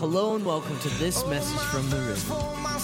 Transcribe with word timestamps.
Hello 0.00 0.34
and 0.34 0.46
welcome 0.46 0.78
to 0.78 0.88
this 0.98 1.26
message 1.26 1.60
from 1.60 1.90
the 1.90 1.98
river. 1.98 2.34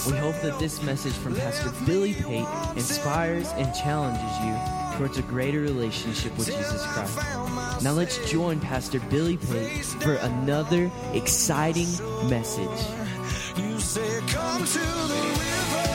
We 0.05 0.15
hope 0.19 0.39
that 0.43 0.59
this 0.59 0.83
message 0.83 1.13
from 1.13 1.35
Pastor 1.35 1.71
Billy 1.83 2.13
Pate 2.13 2.45
inspires 2.75 3.49
and 3.53 3.73
challenges 3.73 4.37
you 4.45 4.55
towards 4.99 5.17
a 5.17 5.23
greater 5.23 5.61
relationship 5.61 6.37
with 6.37 6.45
Jesus 6.45 6.85
Christ. 6.85 7.17
Now 7.83 7.93
let's 7.93 8.19
join 8.29 8.59
Pastor 8.59 8.99
Billy 9.09 9.37
Pate 9.37 9.83
for 9.83 10.13
another 10.13 10.91
exciting 11.13 11.87
message. 12.29 12.85
You 13.57 13.79
said, 13.79 14.21
Come 14.29 14.63
to 14.63 14.77
the 14.77 15.37
river. 15.39 15.87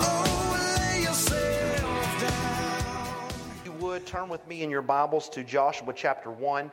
Oh, 0.00 0.80
lay 0.80 1.02
yourself 1.02 2.20
down. 2.20 3.64
You 3.64 3.72
would 3.74 4.04
turn 4.04 4.28
with 4.28 4.44
me 4.48 4.64
in 4.64 4.70
your 4.70 4.82
Bibles 4.82 5.28
to 5.28 5.44
Joshua 5.44 5.92
chapter 5.94 6.32
1, 6.32 6.72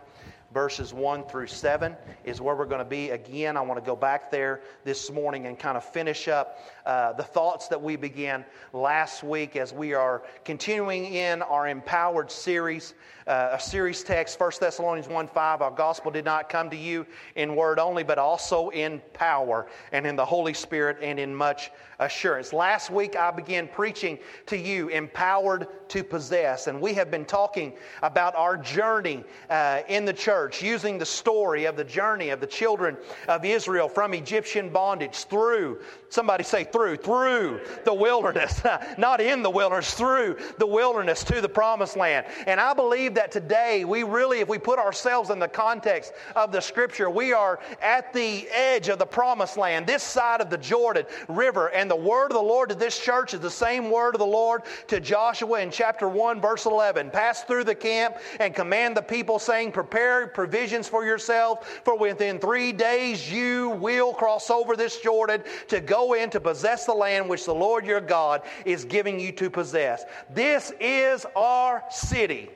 verses 0.54 0.94
1 0.94 1.24
through 1.26 1.48
7 1.48 1.96
is 2.24 2.42
where 2.42 2.56
we're 2.56 2.66
going 2.66 2.80
to 2.80 2.86
be. 2.86 3.12
Again, 3.12 3.58
I 3.58 3.62
want 3.62 3.80
to 3.80 3.86
go 3.86 3.96
back 3.96 4.32
there 4.32 4.62
this 4.84 5.12
morning 5.12 5.48
and 5.48 5.58
kind 5.58 5.78
of 5.78 5.84
finish 5.84 6.28
up 6.28 6.60
uh, 6.86 7.14
the 7.14 7.24
thoughts 7.24 7.68
that 7.70 7.82
we 7.82 7.96
began 7.96 8.46
last 8.74 9.24
week 9.24 9.56
as 9.56 9.74
we 9.74 9.94
are 9.94 10.24
continuing 10.44 11.06
in 11.06 11.42
our 11.42 11.68
empowered 11.68 12.32
series. 12.32 12.94
Uh, 13.28 13.50
a 13.52 13.60
series 13.60 14.04
text, 14.04 14.40
1 14.40 14.52
Thessalonians 14.60 15.08
1 15.08 15.28
5. 15.28 15.62
Our 15.62 15.72
gospel 15.72 16.12
did 16.12 16.26
not 16.26 16.50
come 16.50 16.70
to 16.72 16.76
you 16.76 17.06
in 17.36 17.56
word 17.56 17.78
only, 17.78 18.04
but 18.04 18.18
also 18.18 18.70
in 18.70 19.02
power 19.14 19.68
and 19.92 20.08
in 20.08 20.16
the 20.16 20.26
Holy 20.26 20.54
Spirit 20.54 20.98
and 21.02 21.20
in 21.20 21.34
much 21.36 21.70
assurance. 22.02 22.52
Last 22.52 22.90
week, 22.90 23.16
I 23.16 23.30
began 23.32 23.68
preaching 23.68 24.18
to 24.48 24.58
you, 24.58 24.90
empowered 24.90 25.68
to 25.90 26.04
possess. 26.04 26.68
And 26.68 26.82
we 26.82 26.94
have 26.96 27.12
been 27.12 27.26
talking 27.26 27.74
about 28.02 28.36
our 28.36 28.58
journey 28.58 29.24
uh, 29.50 29.82
in 29.88 30.06
the 30.06 30.14
church, 30.14 30.64
using 30.64 30.98
the 30.98 31.06
story 31.06 31.66
of 31.66 31.76
the 31.76 31.84
journey 31.84 32.30
of 32.30 32.40
the 32.40 32.48
children 32.48 32.98
of 33.28 33.46
Israel 33.46 33.88
from 33.88 34.14
Egyptian 34.14 34.70
bondage 34.70 35.26
through, 35.26 35.80
somebody 36.10 36.44
say 36.44 36.64
through, 36.64 36.98
through 36.98 37.62
the 37.86 37.94
wilderness, 37.94 38.62
not 38.98 39.22
in 39.22 39.44
the 39.44 39.50
wilderness, 39.50 39.94
through 39.94 40.38
the 40.58 40.68
wilderness 40.68 41.24
to 41.24 41.40
the 41.40 41.50
promised 41.50 41.96
land. 41.96 42.26
And 42.48 42.60
I 42.60 42.74
believe 42.74 43.11
that 43.16 43.32
today 43.32 43.86
we 43.86 44.04
really, 44.04 44.40
if 44.40 44.48
we 44.48 44.58
put 44.58 44.80
ourselves 44.80 45.30
in 45.30 45.40
the 45.40 45.48
context 45.48 46.14
of 46.36 46.52
the 46.52 46.62
scripture, 46.62 47.10
we 47.10 47.34
are 47.34 47.60
at 47.82 48.14
the 48.14 48.48
edge 48.50 48.90
of 48.90 49.00
the 49.00 49.06
promised 49.06 49.58
land, 49.58 49.88
this 49.88 50.04
side 50.04 50.42
of 50.42 50.50
the 50.50 50.58
Jordan 50.58 51.06
River. 51.28 51.68
And 51.70 51.90
the 51.90 51.96
word 51.96 52.32
of 52.32 52.34
the 52.34 52.42
Lord 52.42 52.70
to 52.70 52.76
this 52.76 53.00
church 53.00 53.34
is 53.34 53.40
the 53.40 53.50
same 53.50 53.90
word 53.90 54.16
of 54.16 54.20
the 54.20 54.26
Lord 54.26 54.64
to 54.88 55.00
Joshua 55.00 55.62
in 55.62 55.72
chapter 55.72 56.08
1, 56.08 56.42
verse 56.42 56.66
11. 56.66 57.10
Pass 57.12 57.44
through 57.44 57.64
the 57.64 57.76
camp 57.76 58.18
and 58.40 58.56
command 58.56 58.96
the 58.96 59.02
people, 59.02 59.40
saying, 59.40 59.72
Prepare 59.72 60.28
provisions 60.28 60.88
for 60.88 61.06
yourselves, 61.06 61.66
for 61.84 61.98
within 61.98 62.40
three 62.40 62.72
days 62.72 63.32
you 63.32 63.70
will 63.72 64.14
cross 64.14 64.50
over 64.50 64.76
this 64.76 65.00
Jordan 65.00 65.44
to 65.68 65.80
go 65.80 66.14
in 66.14 66.30
to 66.30 66.40
possess 66.40 66.86
the 66.86 66.94
land 66.94 67.28
which 67.28 67.46
the 67.46 67.54
Lord 67.54 67.86
your 67.86 68.02
God 68.02 68.42
is 68.66 68.86
giving 68.86 69.20
you 69.20 69.32
to 69.34 69.50
possess. 69.50 70.06
This 70.30 70.72
is 70.80 71.26
our 71.36 71.84
city. 71.90 72.50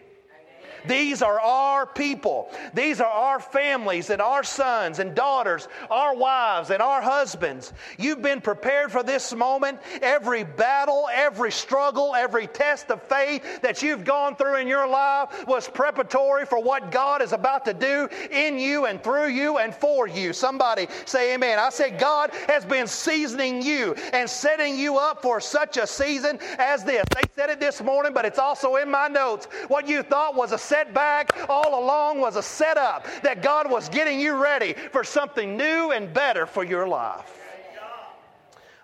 These 0.87 1.21
are 1.21 1.39
our 1.39 1.85
people. 1.85 2.49
These 2.73 3.01
are 3.01 3.09
our 3.09 3.39
families 3.39 4.09
and 4.09 4.21
our 4.21 4.43
sons 4.43 4.99
and 4.99 5.15
daughters, 5.15 5.67
our 5.89 6.15
wives 6.15 6.69
and 6.69 6.81
our 6.81 7.01
husbands. 7.01 7.73
You've 7.97 8.21
been 8.21 8.41
prepared 8.41 8.91
for 8.91 9.03
this 9.03 9.33
moment. 9.33 9.79
Every 10.01 10.43
battle, 10.43 11.07
every 11.13 11.51
struggle, 11.51 12.15
every 12.15 12.47
test 12.47 12.91
of 12.91 13.01
faith 13.03 13.61
that 13.61 13.81
you've 13.81 14.03
gone 14.03 14.35
through 14.35 14.57
in 14.57 14.67
your 14.67 14.87
life 14.87 15.47
was 15.47 15.67
preparatory 15.67 16.45
for 16.45 16.61
what 16.61 16.91
God 16.91 17.21
is 17.21 17.33
about 17.33 17.65
to 17.65 17.73
do 17.73 18.07
in 18.31 18.59
you 18.59 18.85
and 18.85 19.03
through 19.03 19.29
you 19.29 19.57
and 19.57 19.73
for 19.73 20.07
you. 20.07 20.33
Somebody 20.33 20.87
say 21.05 21.33
amen. 21.33 21.59
I 21.59 21.69
said, 21.69 21.99
God 21.99 22.31
has 22.47 22.65
been 22.65 22.87
seasoning 22.87 23.61
you 23.61 23.93
and 24.13 24.29
setting 24.29 24.77
you 24.77 24.97
up 24.97 25.21
for 25.21 25.39
such 25.39 25.77
a 25.77 25.87
season 25.87 26.39
as 26.57 26.83
this. 26.83 27.03
They 27.15 27.23
said 27.35 27.49
it 27.49 27.59
this 27.59 27.81
morning, 27.81 28.13
but 28.13 28.25
it's 28.25 28.39
also 28.39 28.75
in 28.75 28.89
my 28.89 29.07
notes. 29.07 29.47
What 29.67 29.87
you 29.87 30.03
thought 30.03 30.35
was 30.35 30.51
a 30.51 30.57
setback 30.75 31.31
all 31.47 31.81
along 31.81 32.19
was 32.19 32.35
a 32.35 32.43
setup 32.43 33.07
that 33.23 33.41
God 33.41 33.71
was 33.71 33.87
getting 33.87 34.19
you 34.19 34.35
ready 34.35 34.73
for 34.73 35.05
something 35.05 35.55
new 35.55 35.91
and 35.91 36.13
better 36.13 36.45
for 36.45 36.65
your 36.65 36.85
life. 36.85 37.31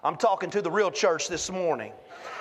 I'm 0.02 0.16
talking 0.16 0.50
to 0.52 0.62
the 0.62 0.72
real 0.72 0.90
church 0.90 1.28
this 1.28 1.52
morning. 1.52 1.92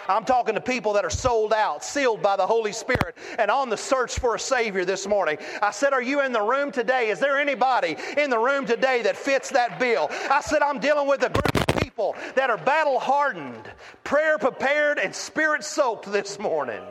I'm 0.09 0.25
talking 0.25 0.55
to 0.55 0.61
people 0.61 0.93
that 0.93 1.05
are 1.05 1.11
sold 1.11 1.53
out, 1.53 1.83
sealed 1.83 2.23
by 2.23 2.37
the 2.37 2.47
Holy 2.47 2.71
Spirit, 2.71 3.17
and 3.41 3.51
on 3.51 3.69
the 3.69 3.77
search 3.77 4.21
for 4.21 4.37
a 4.37 4.39
Savior 4.39 4.85
this 4.85 5.09
morning. 5.09 5.37
I 5.61 5.73
said, 5.73 5.93
Are 5.93 6.03
you 6.03 6.21
in 6.21 6.33
the 6.33 6.43
room 6.43 6.71
today? 6.71 7.11
Is 7.11 7.19
there 7.19 7.37
anybody 7.37 7.97
in 8.17 8.31
the 8.31 8.39
room 8.39 8.67
today 8.67 9.03
that 9.03 9.17
fits 9.17 9.51
that 9.51 9.81
bill? 9.81 10.11
I 10.31 10.43
said, 10.43 10.63
I'm 10.63 10.79
dealing 10.79 11.09
with 11.09 11.25
a 11.25 11.29
group 11.29 11.69
of 11.69 11.83
people 11.83 12.15
that 12.37 12.51
are 12.51 12.59
battle 12.59 13.01
hardened, 13.01 13.69
prayer 14.05 14.39
prepared, 14.39 15.01
and 15.01 15.13
spirit 15.13 15.65
soaked 15.65 16.11
this 16.11 16.39
morning. 16.39 16.83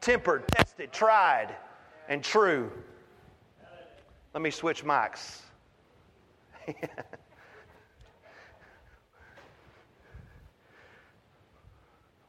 Tempered, 0.00 0.46
tested, 0.48 0.92
tried, 0.92 1.54
and 2.08 2.22
true. 2.22 2.70
Let 4.32 4.42
me 4.42 4.50
switch 4.50 4.84
mics. 4.84 5.40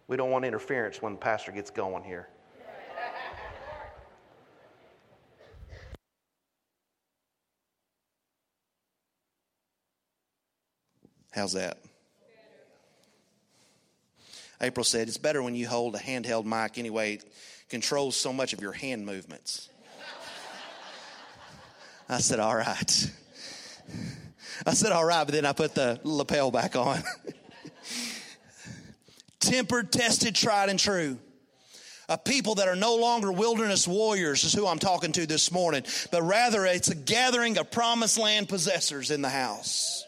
we 0.08 0.18
don't 0.18 0.32
want 0.32 0.46
interference 0.46 1.02
when 1.02 1.14
the 1.14 1.20
pastor 1.20 1.52
gets 1.52 1.72
going 1.72 2.04
here. 2.04 2.28
How's 11.32 11.54
that? 11.54 11.80
April 14.62 14.86
said, 14.86 15.10
It's 15.10 15.18
better 15.18 15.44
when 15.44 15.54
you 15.54 15.68
hold 15.68 15.96
a 15.96 16.00
handheld 16.00 16.46
mic 16.46 16.78
anyway, 16.78 17.20
controls 17.70 18.16
so 18.16 18.32
much 18.32 18.54
of 18.54 18.62
your 18.62 18.72
hand 18.72 19.06
movements. 19.06 19.70
I 22.08 22.20
said, 22.20 22.40
All 22.40 22.56
right. 22.56 23.12
I 24.66 24.74
said, 24.74 24.92
All 24.92 25.06
right, 25.06 25.26
but 25.26 25.34
then 25.34 25.46
I 25.46 25.54
put 25.54 25.76
the 25.76 26.00
lapel 26.04 26.52
back 26.52 26.76
on. 26.76 27.04
Tempered, 29.40 29.92
tested, 29.92 30.36
tried, 30.36 30.70
and 30.70 30.80
true. 30.80 31.18
A 32.08 32.18
people 32.18 32.56
that 32.56 32.68
are 32.68 32.76
no 32.76 32.96
longer 32.96 33.32
wilderness 33.32 33.88
warriors 33.88 34.44
is 34.44 34.54
who 34.54 34.68
I'm 34.68 34.78
talking 34.78 35.12
to 35.14 35.26
this 35.26 35.52
morning, 35.52 35.84
but 36.12 36.22
rather 36.22 36.66
it's 36.66 36.90
a 36.90 36.96
gathering 36.96 37.58
of 37.58 37.72
promised 37.72 38.20
land 38.20 38.48
possessors 38.48 39.10
in 39.10 39.24
the 39.24 39.30
house. 39.30 40.06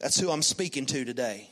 That's 0.00 0.18
who 0.18 0.30
I'm 0.30 0.42
speaking 0.42 0.86
to 0.86 1.04
today. 1.04 1.48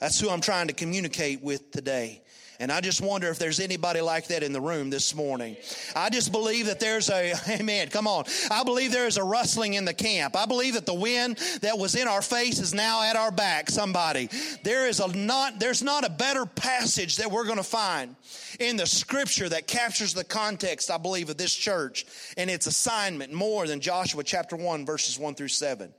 That's 0.00 0.20
who 0.20 0.28
I'm 0.28 0.42
trying 0.42 0.68
to 0.68 0.74
communicate 0.74 1.42
with 1.42 1.70
today. 1.70 2.22
And 2.62 2.70
I 2.70 2.80
just 2.80 3.00
wonder 3.00 3.28
if 3.28 3.40
there's 3.40 3.58
anybody 3.58 4.00
like 4.00 4.28
that 4.28 4.44
in 4.44 4.52
the 4.52 4.60
room 4.60 4.88
this 4.88 5.16
morning. 5.16 5.56
I 5.96 6.10
just 6.10 6.30
believe 6.30 6.66
that 6.66 6.78
there's 6.78 7.10
a, 7.10 7.34
amen, 7.48 7.88
come 7.88 8.06
on. 8.06 8.24
I 8.52 8.62
believe 8.62 8.92
there 8.92 9.08
is 9.08 9.16
a 9.16 9.24
rustling 9.24 9.74
in 9.74 9.84
the 9.84 9.92
camp. 9.92 10.36
I 10.36 10.46
believe 10.46 10.74
that 10.74 10.86
the 10.86 10.94
wind 10.94 11.38
that 11.62 11.76
was 11.76 11.96
in 11.96 12.06
our 12.06 12.22
face 12.22 12.60
is 12.60 12.72
now 12.72 13.02
at 13.02 13.16
our 13.16 13.32
back, 13.32 13.68
somebody. 13.68 14.28
There 14.62 14.86
is 14.86 15.00
a 15.00 15.08
not, 15.08 15.58
there's 15.58 15.82
not 15.82 16.06
a 16.06 16.08
better 16.08 16.46
passage 16.46 17.16
that 17.16 17.32
we're 17.32 17.46
going 17.46 17.56
to 17.56 17.64
find 17.64 18.14
in 18.60 18.76
the 18.76 18.86
scripture 18.86 19.48
that 19.48 19.66
captures 19.66 20.14
the 20.14 20.22
context, 20.22 20.88
I 20.88 20.98
believe, 20.98 21.30
of 21.30 21.36
this 21.36 21.56
church 21.56 22.06
and 22.36 22.48
its 22.48 22.68
assignment 22.68 23.32
more 23.32 23.66
than 23.66 23.80
Joshua 23.80 24.22
chapter 24.22 24.54
1, 24.54 24.86
verses 24.86 25.18
1 25.18 25.34
through 25.34 25.48
7. 25.48 25.92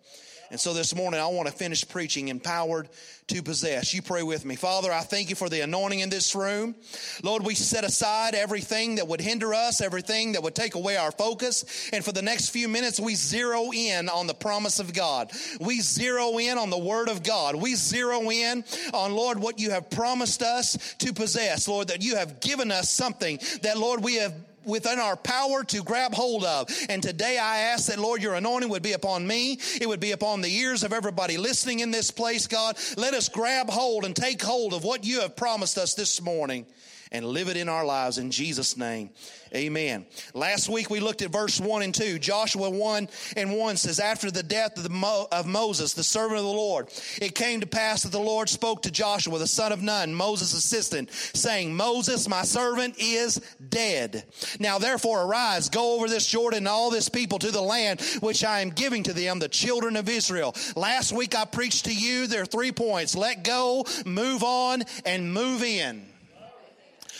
And 0.53 0.62
so 0.62 0.72
this 0.72 0.96
morning, 0.96 1.19
I 1.19 1.25
want 1.25 1.47
to 1.47 1.52
finish 1.52 1.84
preaching 1.90 2.28
empowered 2.28 2.88
to 3.25 3.41
possess. 3.41 3.91
You 3.91 4.03
pray 4.03 4.22
with 4.22 4.46
me. 4.46 4.56
Father, 4.56 4.91
I 4.91 5.00
thank 5.00 5.31
you 5.31 5.36
for 5.36 5.50
the 5.50 5.62
anointing 5.62 6.02
in 6.02 6.12
this 6.12 6.36
room. 6.36 6.75
Lord, 7.24 7.44
we 7.44 7.56
set 7.56 7.84
aside 7.84 8.36
everything 8.36 8.97
that 8.97 9.08
would 9.08 9.19
hinder 9.19 9.56
us, 9.56 9.81
everything 9.81 10.34
that 10.34 10.44
would 10.44 10.53
take 10.53 10.75
away 10.75 10.96
our 10.96 11.12
focus. 11.12 11.90
And 11.91 12.06
for 12.06 12.12
the 12.12 12.22
next 12.22 12.52
few 12.52 12.68
minutes, 12.68 13.00
we 13.00 13.16
zero 13.16 13.72
in 13.74 14.09
on 14.09 14.28
the 14.28 14.36
promise 14.36 14.79
of 14.79 14.94
God. 14.94 15.32
We 15.59 15.82
zero 15.82 16.38
in 16.38 16.59
on 16.59 16.70
the 16.70 16.78
word 16.78 17.09
of 17.09 17.23
God. 17.23 17.55
We 17.55 17.73
zero 17.73 18.29
in 18.29 18.64
on, 18.94 19.16
Lord, 19.16 19.40
what 19.40 19.59
you 19.59 19.72
have 19.72 19.90
promised 19.90 20.44
us 20.44 20.94
to 21.00 21.14
possess. 21.14 21.67
Lord, 21.67 21.88
that 21.88 22.03
you 22.03 22.16
have 22.16 22.41
given 22.41 22.70
us 22.70 22.91
something 22.91 23.40
that, 23.64 23.79
Lord, 23.79 24.03
we 24.03 24.17
have 24.17 24.35
within 24.66 25.00
our 25.00 25.16
power 25.16 25.64
to 25.66 25.84
grab 25.84 26.14
hold 26.14 26.44
of. 26.44 26.70
And 26.90 27.02
today 27.02 27.38
I 27.38 27.60
ask 27.60 27.88
that, 27.88 28.00
Lord, 28.00 28.22
your 28.22 28.36
anointing 28.36 28.70
would 28.70 28.84
be 28.84 28.94
upon 28.94 29.26
me. 29.26 29.60
It 29.80 29.88
would 29.88 30.00
be 30.00 30.12
upon 30.12 30.42
the 30.42 30.54
ears 30.54 30.84
of 30.84 30.94
everybody 30.94 31.38
listening 31.38 31.80
in 31.80 31.92
this 31.92 32.12
place, 32.12 32.48
God. 32.48 32.78
Let 32.98 33.14
us 33.14 33.30
grab 33.30 33.70
hold 33.70 34.06
and 34.06 34.16
take 34.16 34.42
hold 34.42 34.74
of 34.74 34.84
what 34.84 35.06
you 35.06 35.22
have 35.22 35.36
promised 35.36 35.78
us 35.78 35.94
this 35.94 36.22
morning. 36.22 36.66
And 37.14 37.26
live 37.26 37.48
it 37.48 37.58
in 37.58 37.70
our 37.70 37.86
lives 37.86 38.18
in 38.18 38.32
Jesus' 38.32 38.76
name. 38.76 39.12
Amen. 39.56 40.08
Last 40.34 40.68
week 40.68 40.90
we 40.90 41.00
looked 41.00 41.22
at 41.22 41.32
verse 41.32 41.60
1 41.60 41.84
and 41.84 41.94
2. 41.94 42.18
Joshua 42.18 42.72
1 42.72 43.08
and 43.38 43.56
1 43.56 43.78
says, 43.78 44.00
After 44.00 44.32
the 44.32 44.42
death 44.42 44.78
of, 44.78 44.84
the 44.84 44.90
Mo- 44.90 45.28
of 45.32 45.46
Moses, 45.46 45.94
the 45.94 46.04
servant 46.04 46.40
of 46.40 46.46
the 46.46 46.52
Lord, 46.52 46.90
it 47.22 47.36
came 47.36 47.60
to 47.60 47.68
pass 47.68 48.02
that 48.02 48.12
the 48.12 48.20
Lord 48.20 48.50
spoke 48.50 48.82
to 48.82 48.92
Joshua, 48.92 49.38
the 49.38 49.46
son 49.46 49.72
of 49.72 49.84
Nun, 49.84 50.16
Moses' 50.16 50.54
assistant, 50.54 51.12
saying, 51.12 51.76
Moses, 51.76 52.28
my 52.28 52.42
servant, 52.42 52.96
is 52.98 53.40
dead. 53.70 54.24
Now 54.60 54.80
therefore 54.80 55.22
arise, 55.22 55.70
go 55.70 55.96
over 55.96 56.08
this 56.08 56.26
Jordan 56.26 56.58
and 56.58 56.68
all 56.68 56.90
this 56.90 57.10
people 57.10 57.38
to 57.40 57.52
the 57.52 57.62
land 57.62 58.02
which 58.22 58.44
I 58.44 58.62
am 58.62 58.72
giving 58.72 59.04
to 59.04 59.14
them, 59.14 59.38
the 59.38 59.50
children 59.50 59.98
of 59.98 60.10
Israel. 60.10 60.56
Last 60.76 61.12
week 61.12 61.36
I 61.36 61.46
preached 61.46 61.86
to 61.86 61.94
you, 61.94 62.26
there 62.26 62.42
are 62.42 62.48
three 62.48 62.72
points. 62.72 63.16
Let 63.16 63.44
go, 63.44 63.86
move 64.04 64.44
on, 64.44 64.84
and 65.06 65.32
move 65.32 65.62
in. 65.62 66.13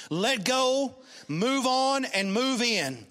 Let 0.09 0.45
go, 0.45 0.95
move 1.27 1.65
on, 1.65 2.05
and 2.05 2.33
move 2.33 2.61
in. 2.61 3.05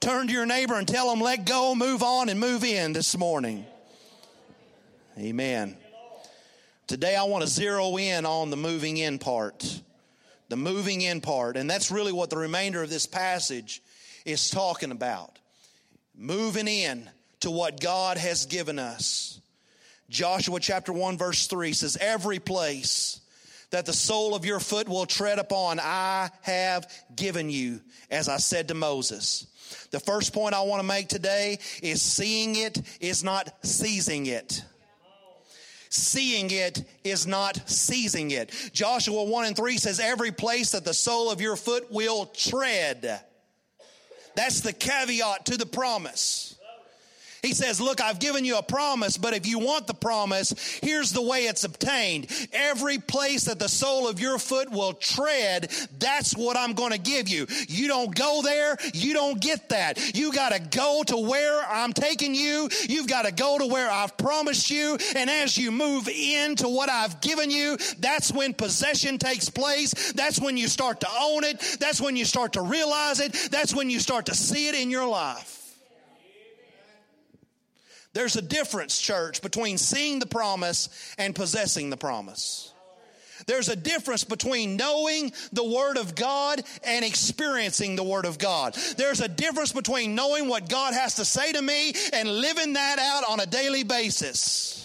Turn 0.00 0.28
to 0.28 0.32
your 0.32 0.46
neighbor 0.46 0.74
and 0.74 0.86
tell 0.86 1.10
them, 1.10 1.20
let 1.20 1.44
go, 1.44 1.74
move 1.74 2.02
on, 2.02 2.28
and 2.28 2.38
move 2.38 2.64
in 2.64 2.92
this 2.92 3.16
morning. 3.18 3.66
Amen. 5.18 5.76
Today 6.86 7.16
I 7.16 7.24
want 7.24 7.42
to 7.42 7.50
zero 7.50 7.98
in 7.98 8.24
on 8.24 8.50
the 8.50 8.56
moving 8.56 8.96
in 8.96 9.18
part. 9.18 9.82
The 10.48 10.56
moving 10.56 11.02
in 11.02 11.20
part. 11.20 11.56
And 11.56 11.68
that's 11.68 11.90
really 11.90 12.12
what 12.12 12.30
the 12.30 12.38
remainder 12.38 12.82
of 12.82 12.90
this 12.90 13.06
passage 13.06 13.82
is 14.24 14.50
talking 14.50 14.92
about. 14.92 15.38
Moving 16.16 16.68
in 16.68 17.10
to 17.40 17.50
what 17.50 17.80
God 17.80 18.16
has 18.16 18.46
given 18.46 18.78
us. 18.78 19.40
Joshua 20.08 20.60
chapter 20.60 20.92
1 20.92 21.18
verse 21.18 21.46
3 21.46 21.72
says, 21.72 21.98
Every 22.00 22.38
place 22.38 23.20
that 23.70 23.86
the 23.86 23.92
sole 23.92 24.34
of 24.34 24.44
your 24.44 24.60
foot 24.60 24.88
will 24.88 25.06
tread 25.06 25.38
upon, 25.38 25.78
I 25.80 26.30
have 26.42 26.90
given 27.14 27.50
you, 27.50 27.80
as 28.10 28.28
I 28.28 28.38
said 28.38 28.68
to 28.68 28.74
Moses. 28.74 29.46
The 29.90 30.00
first 30.00 30.32
point 30.32 30.54
I 30.54 30.62
want 30.62 30.80
to 30.80 30.86
make 30.86 31.08
today 31.08 31.58
is 31.82 32.00
seeing 32.00 32.56
it 32.56 32.80
is 33.00 33.22
not 33.22 33.52
seizing 33.62 34.26
it. 34.26 34.62
Seeing 35.90 36.50
it 36.50 36.84
is 37.02 37.26
not 37.26 37.68
seizing 37.68 38.30
it. 38.30 38.52
Joshua 38.72 39.24
1 39.24 39.44
and 39.46 39.56
3 39.56 39.78
says, 39.78 40.00
Every 40.00 40.32
place 40.32 40.72
that 40.72 40.84
the 40.84 40.92
sole 40.92 41.30
of 41.30 41.40
your 41.40 41.56
foot 41.56 41.90
will 41.90 42.26
tread. 42.26 43.20
That's 44.36 44.60
the 44.60 44.72
caveat 44.72 45.46
to 45.46 45.56
the 45.56 45.66
promise. 45.66 46.57
He 47.42 47.54
says, 47.54 47.80
Look, 47.80 48.00
I've 48.00 48.18
given 48.18 48.44
you 48.44 48.58
a 48.58 48.62
promise, 48.62 49.16
but 49.16 49.34
if 49.34 49.46
you 49.46 49.58
want 49.58 49.86
the 49.86 49.94
promise, 49.94 50.52
here's 50.82 51.12
the 51.12 51.22
way 51.22 51.46
it's 51.46 51.64
obtained. 51.64 52.26
Every 52.52 52.98
place 52.98 53.44
that 53.44 53.58
the 53.58 53.68
sole 53.68 54.08
of 54.08 54.20
your 54.20 54.38
foot 54.38 54.70
will 54.70 54.92
tread, 54.92 55.70
that's 55.98 56.36
what 56.36 56.56
I'm 56.56 56.72
going 56.72 56.92
to 56.92 56.98
give 56.98 57.28
you. 57.28 57.46
You 57.68 57.88
don't 57.88 58.14
go 58.14 58.42
there, 58.42 58.76
you 58.92 59.14
don't 59.14 59.40
get 59.40 59.68
that. 59.68 60.16
You 60.16 60.32
got 60.32 60.52
to 60.52 60.58
go 60.58 61.02
to 61.06 61.16
where 61.16 61.62
I'm 61.68 61.92
taking 61.92 62.34
you. 62.34 62.68
You've 62.88 63.08
got 63.08 63.24
to 63.24 63.32
go 63.32 63.58
to 63.58 63.66
where 63.66 63.90
I've 63.90 64.16
promised 64.16 64.70
you. 64.70 64.98
And 65.14 65.30
as 65.30 65.56
you 65.56 65.70
move 65.70 66.08
into 66.08 66.68
what 66.68 66.90
I've 66.90 67.20
given 67.20 67.50
you, 67.50 67.76
that's 67.98 68.32
when 68.32 68.54
possession 68.54 69.18
takes 69.18 69.48
place. 69.48 70.12
That's 70.12 70.40
when 70.40 70.56
you 70.56 70.68
start 70.68 71.00
to 71.00 71.08
own 71.20 71.44
it. 71.44 71.60
That's 71.80 72.00
when 72.00 72.16
you 72.16 72.24
start 72.24 72.54
to 72.54 72.62
realize 72.62 73.20
it. 73.20 73.32
That's 73.50 73.74
when 73.74 73.90
you 73.90 74.00
start 74.00 74.26
to 74.26 74.34
see 74.34 74.68
it 74.68 74.74
in 74.74 74.90
your 74.90 75.06
life. 75.06 75.57
There's 78.12 78.36
a 78.36 78.42
difference, 78.42 79.00
church, 79.00 79.42
between 79.42 79.78
seeing 79.78 80.18
the 80.18 80.26
promise 80.26 80.88
and 81.18 81.34
possessing 81.34 81.90
the 81.90 81.96
promise. 81.96 82.72
There's 83.46 83.68
a 83.68 83.76
difference 83.76 84.24
between 84.24 84.76
knowing 84.76 85.32
the 85.52 85.64
Word 85.64 85.96
of 85.96 86.14
God 86.14 86.62
and 86.82 87.04
experiencing 87.04 87.96
the 87.96 88.04
Word 88.04 88.26
of 88.26 88.38
God. 88.38 88.74
There's 88.96 89.20
a 89.20 89.28
difference 89.28 89.72
between 89.72 90.14
knowing 90.14 90.48
what 90.48 90.68
God 90.68 90.94
has 90.94 91.14
to 91.14 91.24
say 91.24 91.52
to 91.52 91.62
me 91.62 91.94
and 92.12 92.28
living 92.28 92.74
that 92.74 92.98
out 92.98 93.24
on 93.30 93.40
a 93.40 93.46
daily 93.46 93.84
basis. 93.84 94.77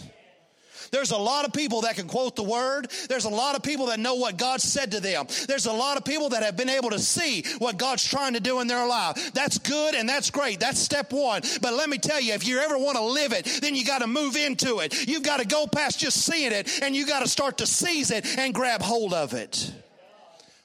There's 0.93 1.09
a 1.09 1.17
lot 1.17 1.43
of 1.43 1.53
people 1.53 1.81
that 1.81 1.95
can 1.95 2.07
quote 2.07 2.35
the 2.35 2.43
word. 2.43 2.87
There's 3.09 3.25
a 3.25 3.29
lot 3.29 3.55
of 3.55 3.63
people 3.63 3.87
that 3.87 3.99
know 3.99 4.13
what 4.13 4.37
God 4.37 4.61
said 4.61 4.91
to 4.91 4.99
them. 4.99 5.25
There's 5.47 5.65
a 5.65 5.73
lot 5.73 5.97
of 5.97 6.05
people 6.05 6.29
that 6.29 6.43
have 6.43 6.55
been 6.55 6.69
able 6.69 6.91
to 6.91 6.99
see 6.99 7.43
what 7.57 7.79
God's 7.79 8.07
trying 8.07 8.33
to 8.33 8.39
do 8.39 8.59
in 8.59 8.67
their 8.67 8.87
life. 8.87 9.33
That's 9.33 9.57
good 9.57 9.95
and 9.95 10.07
that's 10.07 10.29
great. 10.29 10.59
That's 10.59 10.77
step 10.77 11.11
one. 11.11 11.41
But 11.63 11.73
let 11.73 11.89
me 11.89 11.97
tell 11.97 12.21
you, 12.21 12.35
if 12.35 12.47
you 12.47 12.59
ever 12.59 12.77
want 12.77 12.97
to 12.97 13.03
live 13.03 13.33
it, 13.33 13.45
then 13.59 13.73
you 13.73 13.83
got 13.83 14.01
to 14.01 14.07
move 14.07 14.35
into 14.35 14.81
it. 14.81 15.07
You've 15.07 15.23
got 15.23 15.39
to 15.39 15.47
go 15.47 15.65
past 15.65 15.99
just 15.99 16.23
seeing 16.23 16.51
it 16.51 16.83
and 16.83 16.95
you 16.95 17.07
got 17.07 17.21
to 17.21 17.27
start 17.27 17.57
to 17.57 17.65
seize 17.65 18.11
it 18.11 18.37
and 18.37 18.53
grab 18.53 18.83
hold 18.83 19.15
of 19.15 19.33
it. 19.33 19.73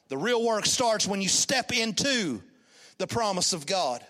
The 0.08 0.18
real 0.18 0.44
work 0.44 0.66
starts 0.66 1.08
when 1.08 1.22
you 1.22 1.28
step 1.28 1.72
into 1.72 2.42
the 2.98 3.06
promise 3.06 3.54
of 3.54 3.64
God. 3.64 4.04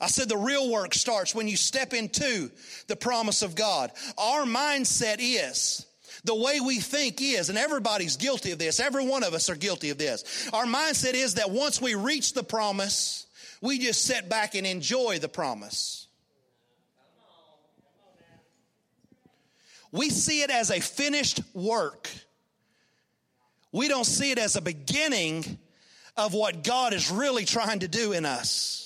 I 0.00 0.08
said 0.08 0.28
the 0.28 0.36
real 0.36 0.70
work 0.70 0.94
starts 0.94 1.34
when 1.34 1.48
you 1.48 1.56
step 1.56 1.94
into 1.94 2.50
the 2.86 2.96
promise 2.96 3.42
of 3.42 3.54
God. 3.54 3.92
Our 4.18 4.44
mindset 4.44 5.16
is, 5.20 5.86
the 6.24 6.34
way 6.34 6.60
we 6.60 6.80
think 6.80 7.22
is, 7.22 7.48
and 7.48 7.56
everybody's 7.56 8.16
guilty 8.16 8.50
of 8.50 8.58
this, 8.58 8.80
every 8.80 9.06
one 9.06 9.24
of 9.24 9.32
us 9.32 9.48
are 9.48 9.56
guilty 9.56 9.90
of 9.90 9.98
this. 9.98 10.50
Our 10.52 10.66
mindset 10.66 11.14
is 11.14 11.34
that 11.34 11.50
once 11.50 11.80
we 11.80 11.94
reach 11.94 12.34
the 12.34 12.42
promise, 12.42 13.26
we 13.60 13.78
just 13.78 14.04
sit 14.04 14.28
back 14.28 14.54
and 14.54 14.66
enjoy 14.66 15.18
the 15.18 15.28
promise. 15.28 16.08
We 19.92 20.10
see 20.10 20.42
it 20.42 20.50
as 20.50 20.70
a 20.70 20.80
finished 20.80 21.40
work. 21.54 22.10
We 23.72 23.88
don't 23.88 24.04
see 24.04 24.30
it 24.30 24.38
as 24.38 24.56
a 24.56 24.60
beginning 24.60 25.58
of 26.16 26.34
what 26.34 26.64
God 26.64 26.92
is 26.92 27.10
really 27.10 27.44
trying 27.44 27.80
to 27.80 27.88
do 27.88 28.12
in 28.12 28.26
us. 28.26 28.85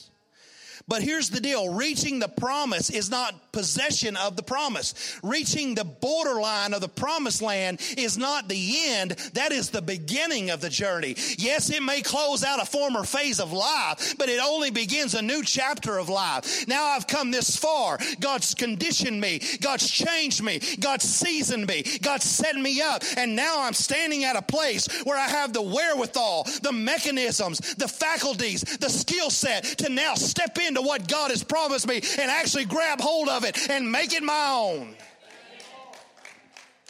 But 0.90 1.02
here's 1.02 1.30
the 1.30 1.40
deal. 1.40 1.72
Reaching 1.72 2.18
the 2.18 2.26
promise 2.26 2.90
is 2.90 3.08
not 3.08 3.49
possession 3.52 4.16
of 4.16 4.36
the 4.36 4.42
promise. 4.42 5.18
Reaching 5.22 5.74
the 5.74 5.84
borderline 5.84 6.74
of 6.74 6.80
the 6.80 6.88
promised 6.88 7.42
land 7.42 7.80
is 7.96 8.18
not 8.18 8.48
the 8.48 8.74
end, 8.88 9.12
that 9.34 9.52
is 9.52 9.70
the 9.70 9.82
beginning 9.82 10.50
of 10.50 10.60
the 10.60 10.68
journey. 10.68 11.16
Yes, 11.38 11.70
it 11.70 11.82
may 11.82 12.02
close 12.02 12.44
out 12.44 12.62
a 12.62 12.66
former 12.66 13.04
phase 13.04 13.40
of 13.40 13.52
life, 13.52 14.14
but 14.18 14.28
it 14.28 14.40
only 14.42 14.70
begins 14.70 15.14
a 15.14 15.22
new 15.22 15.42
chapter 15.42 15.98
of 15.98 16.08
life. 16.08 16.66
Now 16.68 16.84
I've 16.84 17.06
come 17.06 17.30
this 17.30 17.56
far. 17.56 17.98
God's 18.20 18.54
conditioned 18.54 19.20
me, 19.20 19.40
God's 19.60 19.90
changed 19.90 20.42
me, 20.42 20.60
God's 20.78 21.04
seasoned 21.04 21.66
me, 21.66 21.84
God's 22.02 22.24
set 22.24 22.56
me 22.56 22.80
up, 22.80 23.02
and 23.16 23.36
now 23.36 23.62
I'm 23.62 23.72
standing 23.72 24.24
at 24.24 24.36
a 24.36 24.42
place 24.42 24.86
where 25.04 25.18
I 25.18 25.28
have 25.28 25.52
the 25.52 25.62
wherewithal, 25.62 26.46
the 26.62 26.72
mechanisms, 26.72 27.58
the 27.76 27.88
faculties, 27.88 28.62
the 28.62 28.90
skill 28.90 29.30
set 29.30 29.64
to 29.64 29.88
now 29.88 30.14
step 30.14 30.58
into 30.58 30.82
what 30.82 31.08
God 31.08 31.30
has 31.30 31.42
promised 31.42 31.86
me 31.86 32.00
and 32.18 32.30
actually 32.30 32.64
grab 32.64 33.00
hold 33.00 33.28
of 33.28 33.39
it 33.44 33.70
and 33.70 33.90
make 33.90 34.12
it 34.12 34.22
my 34.22 34.50
own. 34.50 34.94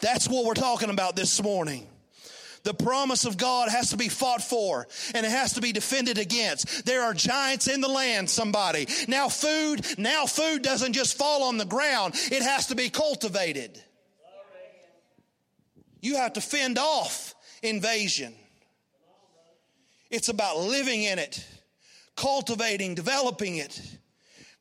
That's 0.01 0.29
what 0.29 0.45
we're 0.45 0.55
talking 0.55 0.91
about 0.91 1.17
this 1.17 1.43
morning. 1.43 1.87
The 2.63 2.75
promise 2.75 3.25
of 3.25 3.39
God 3.39 3.71
has 3.71 3.91
to 3.91 3.97
be 3.97 4.09
fought 4.09 4.43
for 4.43 4.87
and 5.15 5.25
it 5.25 5.31
has 5.31 5.55
to 5.55 5.61
be 5.61 5.73
defended 5.73 6.19
against. 6.19 6.85
There 6.85 7.03
are 7.03 7.15
giants 7.15 7.69
in 7.69 7.81
the 7.81 7.89
land, 7.89 8.29
somebody. 8.29 8.87
Now 9.09 9.29
food, 9.29 9.85
now 9.99 10.27
food 10.27 10.63
doesn't 10.63 10.93
just 10.93 11.17
fall 11.17 11.45
on 11.45 11.57
the 11.57 11.65
ground. 11.65 12.15
It 12.31 12.43
has 12.43 12.67
to 12.67 12.75
be 12.75 12.91
cultivated. 12.91 13.83
You 16.03 16.17
have 16.17 16.35
to 16.35 16.41
fend 16.41 16.79
off 16.79 17.35
invasion. 17.63 18.35
It's 20.11 20.29
about 20.29 20.59
living 20.59 21.03
in 21.03 21.19
it 21.19 21.45
cultivating, 22.21 22.95
developing 22.95 23.57
it, 23.57 23.81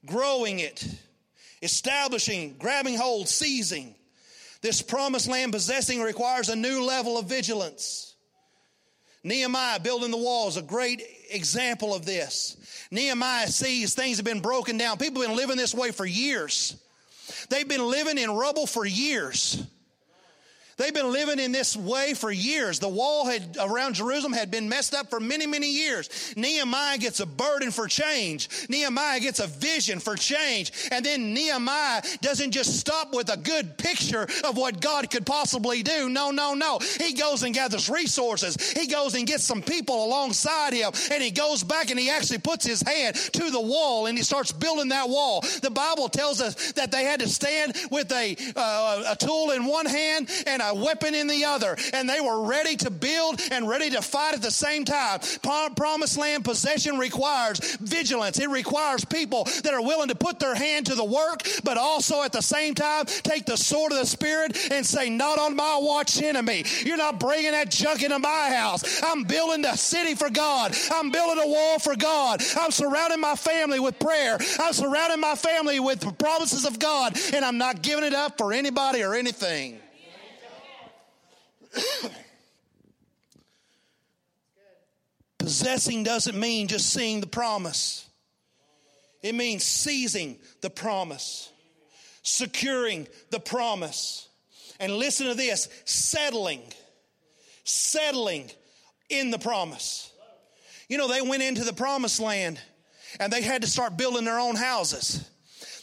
growing 0.05 0.59
it, 0.59 0.85
establishing, 1.61 2.55
grabbing 2.57 2.95
hold, 2.95 3.27
seizing. 3.27 3.95
This 4.61 4.81
promised 4.81 5.27
land 5.27 5.53
possessing 5.53 6.01
requires 6.01 6.49
a 6.49 6.55
new 6.55 6.83
level 6.83 7.17
of 7.17 7.25
vigilance. 7.25 8.15
Nehemiah 9.23 9.79
building 9.79 10.11
the 10.11 10.17
walls, 10.17 10.57
a 10.57 10.61
great 10.61 11.03
example 11.29 11.93
of 11.93 12.05
this. 12.05 12.57
Nehemiah 12.91 13.47
sees 13.47 13.93
things 13.93 14.17
have 14.17 14.25
been 14.25 14.39
broken 14.39 14.77
down. 14.77 14.97
People 14.97 15.21
have 15.21 15.29
been 15.29 15.37
living 15.37 15.57
this 15.57 15.73
way 15.73 15.91
for 15.91 16.05
years. 16.05 16.81
They've 17.49 17.67
been 17.67 17.85
living 17.85 18.17
in 18.17 18.31
rubble 18.31 18.65
for 18.65 18.85
years. 18.85 19.61
They've 20.79 20.93
been 20.93 21.11
living 21.11 21.39
in 21.39 21.51
this 21.51 21.75
way 21.75 22.13
for 22.13 22.31
years. 22.31 22.79
The 22.79 22.87
wall 22.87 23.25
had, 23.25 23.57
around 23.59 23.95
Jerusalem 23.95 24.31
had 24.31 24.49
been 24.49 24.69
messed 24.69 24.95
up 24.95 25.09
for 25.09 25.19
many, 25.19 25.45
many 25.45 25.69
years. 25.69 26.33
Nehemiah 26.37 26.97
gets 26.97 27.19
a 27.19 27.25
burden 27.25 27.69
for 27.69 27.89
change. 27.89 28.47
Nehemiah 28.69 29.19
gets 29.19 29.39
a 29.39 29.47
vision 29.47 29.99
for 29.99 30.15
change. 30.15 30.71
And 30.89 31.05
then 31.05 31.33
Nehemiah 31.33 32.01
doesn't 32.21 32.51
just 32.51 32.79
stop 32.79 33.13
with 33.13 33.29
a 33.29 33.35
good 33.35 33.77
picture 33.77 34.25
of 34.45 34.55
what 34.55 34.79
God 34.79 35.11
could 35.11 35.25
possibly 35.25 35.83
do. 35.83 36.07
No, 36.07 36.31
no, 36.31 36.53
no. 36.53 36.79
He 36.97 37.11
goes 37.11 37.43
and 37.43 37.53
gathers 37.53 37.89
resources. 37.89 38.71
He 38.71 38.87
goes 38.87 39.15
and 39.15 39.27
gets 39.27 39.43
some 39.43 39.61
people 39.61 40.05
alongside 40.05 40.71
him. 40.71 40.93
And 41.11 41.21
he 41.21 41.31
goes 41.31 41.61
back 41.61 41.89
and 41.89 41.99
he 41.99 42.09
actually 42.09 42.37
puts 42.37 42.65
his 42.65 42.81
hand 42.81 43.17
to 43.17 43.51
the 43.51 43.59
wall 43.59 44.05
and 44.05 44.17
he 44.17 44.23
starts 44.23 44.53
building 44.53 44.87
that 44.89 45.09
wall. 45.09 45.41
The 45.61 45.71
Bible 45.71 46.07
tells 46.07 46.39
us 46.39 46.71
that 46.73 46.89
they 46.89 47.03
had 47.03 47.19
to 47.19 47.27
stand 47.27 47.75
with 47.91 48.09
a, 48.13 48.37
uh, 48.55 49.03
a 49.11 49.15
tool 49.17 49.51
in 49.51 49.65
one 49.65 49.85
hand 49.85 50.29
and 50.47 50.61
a 50.61 50.68
a 50.69 50.75
weapon 50.75 51.15
in 51.15 51.27
the 51.27 51.45
other, 51.45 51.75
and 51.93 52.07
they 52.07 52.21
were 52.21 52.43
ready 52.43 52.75
to 52.77 52.89
build 52.89 53.41
and 53.51 53.67
ready 53.67 53.89
to 53.89 54.01
fight 54.01 54.35
at 54.35 54.41
the 54.41 54.51
same 54.51 54.85
time. 54.85 55.19
Promised 55.75 56.17
land 56.17 56.45
possession 56.45 56.97
requires 56.97 57.77
vigilance. 57.77 58.39
It 58.39 58.49
requires 58.49 59.05
people 59.05 59.45
that 59.63 59.73
are 59.73 59.81
willing 59.81 60.09
to 60.09 60.15
put 60.15 60.39
their 60.39 60.55
hand 60.55 60.87
to 60.87 60.95
the 60.95 61.03
work, 61.03 61.43
but 61.63 61.77
also 61.77 62.23
at 62.23 62.31
the 62.31 62.41
same 62.41 62.75
time 62.75 63.05
take 63.05 63.45
the 63.45 63.57
sword 63.57 63.91
of 63.91 63.99
the 63.99 64.05
Spirit 64.05 64.71
and 64.71 64.85
say, 64.85 65.09
Not 65.09 65.39
on 65.39 65.55
my 65.55 65.79
watch, 65.81 66.21
enemy. 66.21 66.65
You're 66.83 66.97
not 66.97 67.19
bringing 67.19 67.51
that 67.51 67.71
junk 67.71 68.03
into 68.03 68.19
my 68.19 68.51
house. 68.53 69.01
I'm 69.03 69.23
building 69.23 69.61
the 69.61 69.75
city 69.75 70.15
for 70.15 70.29
God. 70.29 70.75
I'm 70.91 71.11
building 71.11 71.43
a 71.43 71.47
wall 71.47 71.79
for 71.79 71.95
God. 71.95 72.41
I'm 72.59 72.71
surrounding 72.71 73.19
my 73.19 73.35
family 73.35 73.79
with 73.79 73.99
prayer. 73.99 74.37
I'm 74.59 74.73
surrounding 74.73 75.19
my 75.19 75.35
family 75.35 75.79
with 75.79 76.17
promises 76.17 76.65
of 76.65 76.79
God, 76.79 77.17
and 77.33 77.43
I'm 77.43 77.57
not 77.57 77.81
giving 77.81 78.03
it 78.03 78.13
up 78.13 78.37
for 78.37 78.53
anybody 78.53 79.03
or 79.03 79.15
anything. 79.15 79.79
Possessing 85.49 86.03
doesn't 86.03 86.39
mean 86.39 86.67
just 86.67 86.93
seeing 86.93 87.21
the 87.21 87.25
promise. 87.25 88.07
It 89.23 89.33
means 89.33 89.63
seizing 89.63 90.37
the 90.61 90.69
promise, 90.69 91.51
securing 92.21 93.07
the 93.31 93.39
promise. 93.39 94.29
And 94.79 94.93
listen 94.93 95.25
to 95.25 95.33
this 95.33 95.67
settling, 95.85 96.61
settling 97.63 98.51
in 99.09 99.31
the 99.31 99.39
promise. 99.39 100.11
You 100.87 100.99
know, 100.99 101.07
they 101.07 101.23
went 101.23 101.41
into 101.41 101.63
the 101.63 101.73
promised 101.73 102.19
land 102.19 102.61
and 103.19 103.33
they 103.33 103.41
had 103.41 103.63
to 103.63 103.67
start 103.67 103.97
building 103.97 104.25
their 104.25 104.39
own 104.39 104.55
houses. 104.55 105.27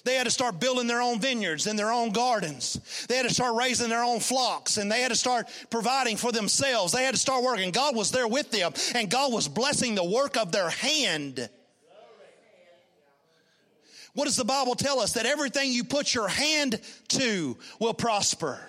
They 0.06 0.14
had 0.14 0.24
to 0.24 0.30
start 0.30 0.60
building 0.60 0.86
their 0.86 1.02
own 1.02 1.18
vineyards 1.18 1.66
and 1.66 1.76
their 1.76 1.90
own 1.90 2.10
gardens. 2.10 3.06
They 3.08 3.16
had 3.16 3.26
to 3.26 3.34
start 3.34 3.56
raising 3.56 3.88
their 3.88 4.04
own 4.04 4.20
flocks 4.20 4.76
and 4.76 4.90
they 4.90 5.00
had 5.00 5.10
to 5.10 5.16
start 5.16 5.48
providing 5.68 6.16
for 6.16 6.30
themselves. 6.30 6.92
They 6.92 7.02
had 7.02 7.14
to 7.14 7.20
start 7.20 7.42
working. 7.42 7.72
God 7.72 7.96
was 7.96 8.12
there 8.12 8.28
with 8.28 8.52
them 8.52 8.72
and 8.94 9.10
God 9.10 9.32
was 9.32 9.48
blessing 9.48 9.96
the 9.96 10.04
work 10.04 10.36
of 10.36 10.52
their 10.52 10.70
hand. 10.70 11.50
What 14.14 14.26
does 14.26 14.36
the 14.36 14.44
Bible 14.44 14.76
tell 14.76 15.00
us? 15.00 15.14
That 15.14 15.26
everything 15.26 15.72
you 15.72 15.82
put 15.82 16.14
your 16.14 16.28
hand 16.28 16.80
to 17.08 17.58
will 17.80 17.92
prosper. 17.92 18.60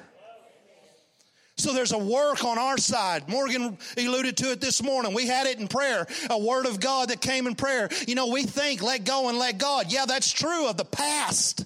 So 1.58 1.74
there's 1.74 1.92
a 1.92 1.98
work 1.98 2.44
on 2.44 2.60
our 2.60 2.78
side. 2.78 3.28
Morgan 3.28 3.78
alluded 3.98 4.38
to 4.38 4.52
it 4.52 4.62
this 4.62 4.84
morning. 4.84 5.14
We 5.14 5.28
had 5.28 5.48
it 5.48 5.60
in 5.60 5.68
prayer, 5.68 6.06
a 6.30 6.38
word 6.38 6.68
of 6.68 6.80
God 6.80 7.10
that 7.10 7.20
came 7.20 7.48
in 7.48 7.56
prayer. 7.56 7.90
You 8.08 8.14
know, 8.14 8.28
we 8.28 8.44
think 8.44 8.84
let 8.84 9.06
go 9.06 9.28
and 9.30 9.40
let 9.40 9.58
God. 9.58 9.92
Yeah, 9.92 10.06
that's 10.06 10.32
true 10.32 10.68
of 10.68 10.78
the 10.78 10.86
past. 10.86 11.66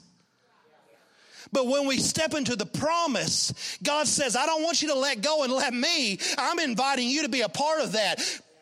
But 1.51 1.67
when 1.67 1.86
we 1.86 1.98
step 1.98 2.33
into 2.33 2.55
the 2.55 2.65
promise, 2.65 3.77
God 3.83 4.07
says, 4.07 4.38
I 4.38 4.45
don't 4.45 4.63
want 4.63 4.81
you 4.81 4.88
to 4.89 4.95
let 4.95 5.21
go 5.21 5.43
and 5.43 5.51
let 5.51 5.74
me. 5.74 6.17
I'm 6.38 6.60
inviting 6.60 7.10
you 7.10 7.24
to 7.24 7.29
be 7.29 7.41
a 7.41 7.50
part 7.50 7.81
of 7.81 7.91
that 7.91 8.21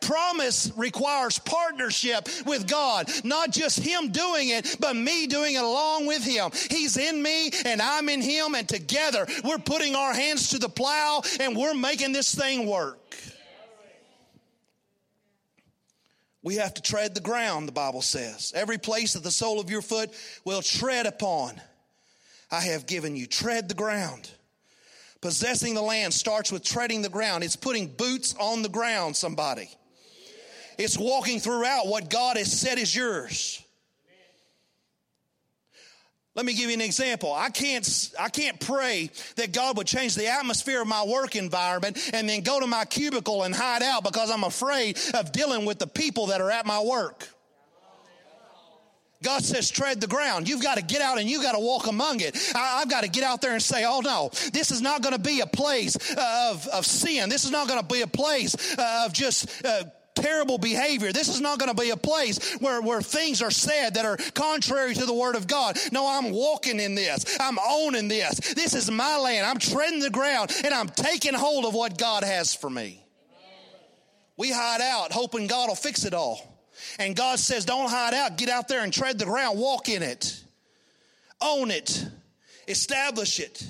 promise 0.09 0.71
requires 0.75 1.37
partnership 1.37 2.27
with 2.47 2.67
God, 2.67 3.07
not 3.23 3.51
just 3.51 3.77
Him 3.77 4.11
doing 4.11 4.49
it, 4.49 4.77
but 4.79 4.95
me 4.95 5.27
doing 5.27 5.53
it 5.53 5.61
along 5.61 6.07
with 6.07 6.23
Him. 6.23 6.49
He's 6.71 6.97
in 6.97 7.21
me 7.21 7.51
and 7.63 7.79
I'm 7.79 8.09
in 8.09 8.19
Him, 8.19 8.55
and 8.55 8.67
together 8.67 9.27
we're 9.43 9.59
putting 9.59 9.95
our 9.95 10.11
hands 10.11 10.49
to 10.49 10.57
the 10.57 10.67
plow 10.67 11.21
and 11.39 11.55
we're 11.55 11.75
making 11.75 12.11
this 12.11 12.33
thing 12.33 12.65
work. 12.65 12.97
We 16.41 16.55
have 16.55 16.73
to 16.73 16.81
tread 16.81 17.13
the 17.13 17.21
ground, 17.21 17.67
the 17.67 17.73
Bible 17.73 18.01
says. 18.01 18.51
Every 18.55 18.79
place 18.79 19.13
that 19.13 19.21
the 19.21 19.29
sole 19.29 19.59
of 19.59 19.69
your 19.69 19.83
foot 19.83 20.09
will 20.43 20.63
tread 20.63 21.05
upon, 21.05 21.61
I 22.49 22.61
have 22.61 22.87
given 22.87 23.15
you. 23.15 23.27
Tread 23.27 23.69
the 23.69 23.75
ground. 23.75 24.27
Possessing 25.21 25.75
the 25.75 25.83
land 25.83 26.15
starts 26.15 26.51
with 26.51 26.63
treading 26.63 27.03
the 27.03 27.09
ground. 27.09 27.43
It's 27.43 27.57
putting 27.57 27.89
boots 27.89 28.33
on 28.39 28.63
the 28.63 28.69
ground, 28.69 29.15
somebody. 29.15 29.69
It's 30.79 30.97
walking 30.97 31.41
throughout 31.41 31.87
what 31.87 32.09
God 32.09 32.37
has 32.37 32.57
said 32.57 32.79
is 32.79 32.95
yours. 32.95 33.61
Let 36.35 36.45
me 36.45 36.53
give 36.53 36.69
you 36.69 36.73
an 36.73 36.81
example. 36.81 37.33
I 37.33 37.49
can't, 37.49 38.11
I 38.17 38.29
can't 38.29 38.57
pray 38.61 39.09
that 39.35 39.51
God 39.51 39.75
would 39.75 39.87
change 39.87 40.15
the 40.15 40.27
atmosphere 40.27 40.81
of 40.81 40.87
my 40.87 41.03
work 41.03 41.35
environment 41.35 41.97
and 42.13 42.29
then 42.29 42.43
go 42.43 42.61
to 42.61 42.67
my 42.67 42.85
cubicle 42.85 43.43
and 43.43 43.53
hide 43.53 43.83
out 43.83 44.05
because 44.05 44.31
I'm 44.31 44.45
afraid 44.45 44.97
of 45.15 45.33
dealing 45.33 45.65
with 45.65 45.79
the 45.79 45.87
people 45.87 46.27
that 46.27 46.39
are 46.39 46.49
at 46.49 46.65
my 46.65 46.79
work. 46.79 47.27
God 49.21 49.43
says, 49.43 49.69
tread 49.69 49.99
the 49.99 50.07
ground. 50.07 50.47
You've 50.47 50.63
got 50.63 50.77
to 50.77 50.81
get 50.81 51.01
out 51.01 51.19
and 51.19 51.29
you've 51.29 51.43
got 51.43 51.55
to 51.55 51.59
walk 51.59 51.87
among 51.87 52.21
it. 52.21 52.37
I, 52.55 52.79
have 52.79 52.89
got 52.89 53.03
to 53.03 53.09
get 53.09 53.25
out 53.25 53.41
there 53.41 53.51
and 53.51 53.61
say, 53.61 53.83
oh 53.85 53.99
no, 53.99 54.29
this 54.53 54.71
is 54.71 54.81
not 54.81 55.01
going 55.01 55.13
to 55.13 55.19
be 55.19 55.41
a 55.41 55.45
place 55.45 55.97
of, 56.13 56.65
of 56.69 56.85
sin. 56.85 57.27
This 57.27 57.43
is 57.43 57.51
not 57.51 57.67
going 57.67 57.81
to 57.81 57.85
be 57.85 58.01
a 58.01 58.07
place 58.07 58.55
of 58.77 59.11
just 59.11 59.65
uh, 59.65 59.83
terrible 60.21 60.57
behavior. 60.57 61.11
This 61.11 61.29
is 61.29 61.41
not 61.41 61.59
going 61.59 61.73
to 61.73 61.81
be 61.81 61.89
a 61.89 61.97
place 61.97 62.55
where, 62.59 62.81
where 62.81 63.01
things 63.01 63.41
are 63.41 63.51
said 63.51 63.95
that 63.95 64.05
are 64.05 64.17
contrary 64.33 64.93
to 64.93 65.05
the 65.05 65.13
word 65.13 65.35
of 65.35 65.47
God. 65.47 65.77
No, 65.91 66.07
I'm 66.07 66.31
walking 66.31 66.79
in 66.79 66.95
this. 66.95 67.37
I'm 67.39 67.57
owning 67.59 68.07
this. 68.07 68.39
This 68.53 68.73
is 68.73 68.89
my 68.89 69.17
land. 69.17 69.45
I'm 69.45 69.59
treading 69.59 69.99
the 69.99 70.09
ground 70.09 70.51
and 70.63 70.73
I'm 70.73 70.89
taking 70.89 71.33
hold 71.33 71.65
of 71.65 71.73
what 71.73 71.97
God 71.97 72.23
has 72.23 72.53
for 72.53 72.69
me. 72.69 73.03
We 74.37 74.51
hide 74.51 74.81
out 74.81 75.11
hoping 75.11 75.47
God 75.47 75.67
will 75.67 75.75
fix 75.75 76.05
it 76.05 76.13
all. 76.13 76.41
And 76.97 77.15
God 77.15 77.39
says, 77.39 77.65
don't 77.65 77.89
hide 77.89 78.13
out. 78.13 78.37
Get 78.37 78.49
out 78.49 78.67
there 78.67 78.83
and 78.83 78.93
tread 78.93 79.19
the 79.19 79.25
ground. 79.25 79.59
Walk 79.59 79.89
in 79.89 80.01
it. 80.01 80.41
Own 81.41 81.71
it. 81.71 82.05
Establish 82.67 83.39
it. 83.39 83.67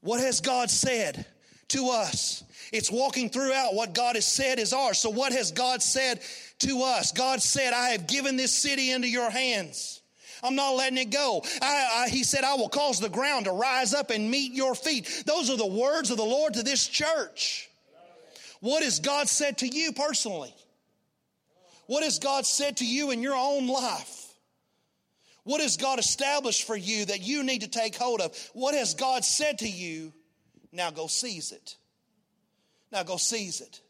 What 0.00 0.20
has 0.20 0.40
God 0.40 0.70
said 0.70 1.24
to 1.68 1.88
us? 1.90 2.44
It's 2.72 2.90
walking 2.90 3.30
throughout 3.30 3.74
what 3.74 3.94
God 3.94 4.16
has 4.16 4.26
said 4.26 4.58
is 4.58 4.72
ours. 4.72 4.98
So, 4.98 5.10
what 5.10 5.32
has 5.32 5.52
God 5.52 5.82
said 5.82 6.20
to 6.60 6.82
us? 6.82 7.12
God 7.12 7.42
said, 7.42 7.72
I 7.72 7.90
have 7.90 8.06
given 8.06 8.36
this 8.36 8.52
city 8.52 8.90
into 8.90 9.08
your 9.08 9.30
hands. 9.30 10.00
I'm 10.42 10.54
not 10.54 10.72
letting 10.72 10.98
it 10.98 11.10
go. 11.10 11.42
I, 11.62 12.04
I, 12.04 12.08
he 12.08 12.22
said, 12.22 12.44
I 12.44 12.54
will 12.54 12.68
cause 12.68 13.00
the 13.00 13.08
ground 13.08 13.46
to 13.46 13.52
rise 13.52 13.94
up 13.94 14.10
and 14.10 14.30
meet 14.30 14.52
your 14.52 14.74
feet. 14.74 15.24
Those 15.26 15.50
are 15.50 15.56
the 15.56 15.66
words 15.66 16.10
of 16.10 16.16
the 16.16 16.24
Lord 16.24 16.54
to 16.54 16.62
this 16.62 16.86
church. 16.86 17.68
What 18.60 18.82
has 18.82 19.00
God 19.00 19.28
said 19.28 19.58
to 19.58 19.66
you 19.66 19.92
personally? 19.92 20.54
What 21.86 22.02
has 22.02 22.18
God 22.18 22.46
said 22.46 22.78
to 22.78 22.86
you 22.86 23.10
in 23.10 23.22
your 23.22 23.36
own 23.36 23.68
life? 23.68 24.26
What 25.44 25.60
has 25.60 25.76
God 25.76 26.00
established 26.00 26.66
for 26.66 26.76
you 26.76 27.04
that 27.04 27.22
you 27.22 27.44
need 27.44 27.60
to 27.60 27.68
take 27.68 27.94
hold 27.94 28.20
of? 28.20 28.36
What 28.52 28.74
has 28.74 28.94
God 28.94 29.24
said 29.24 29.58
to 29.58 29.68
you? 29.68 30.12
Now 30.72 30.90
go 30.90 31.06
seize 31.06 31.52
it. 31.52 31.76
Now 32.96 33.02
go 33.02 33.18
seize 33.18 33.60
it. 33.60 33.82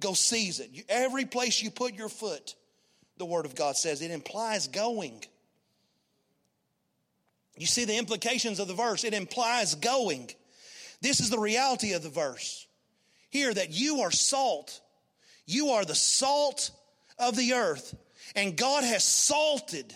Go 0.00 0.14
seize 0.14 0.58
it. 0.58 0.70
Every 0.88 1.26
place 1.26 1.60
you 1.60 1.70
put 1.70 1.92
your 1.92 2.08
foot, 2.08 2.54
the 3.18 3.26
Word 3.26 3.44
of 3.44 3.54
God 3.54 3.76
says, 3.76 4.00
it 4.00 4.10
implies 4.10 4.68
going. 4.68 5.22
You 7.58 7.66
see 7.66 7.84
the 7.84 7.98
implications 7.98 8.58
of 8.58 8.68
the 8.68 8.74
verse, 8.74 9.04
it 9.04 9.12
implies 9.12 9.74
going. 9.74 10.30
This 11.02 11.20
is 11.20 11.28
the 11.28 11.38
reality 11.38 11.92
of 11.92 12.02
the 12.02 12.08
verse. 12.08 12.66
Here, 13.28 13.52
that 13.52 13.72
you 13.72 14.00
are 14.00 14.10
salt. 14.10 14.80
You 15.44 15.72
are 15.72 15.84
the 15.84 15.94
salt 15.94 16.70
of 17.18 17.36
the 17.36 17.52
earth. 17.52 17.94
And 18.34 18.56
God 18.56 18.82
has 18.82 19.04
salted 19.04 19.94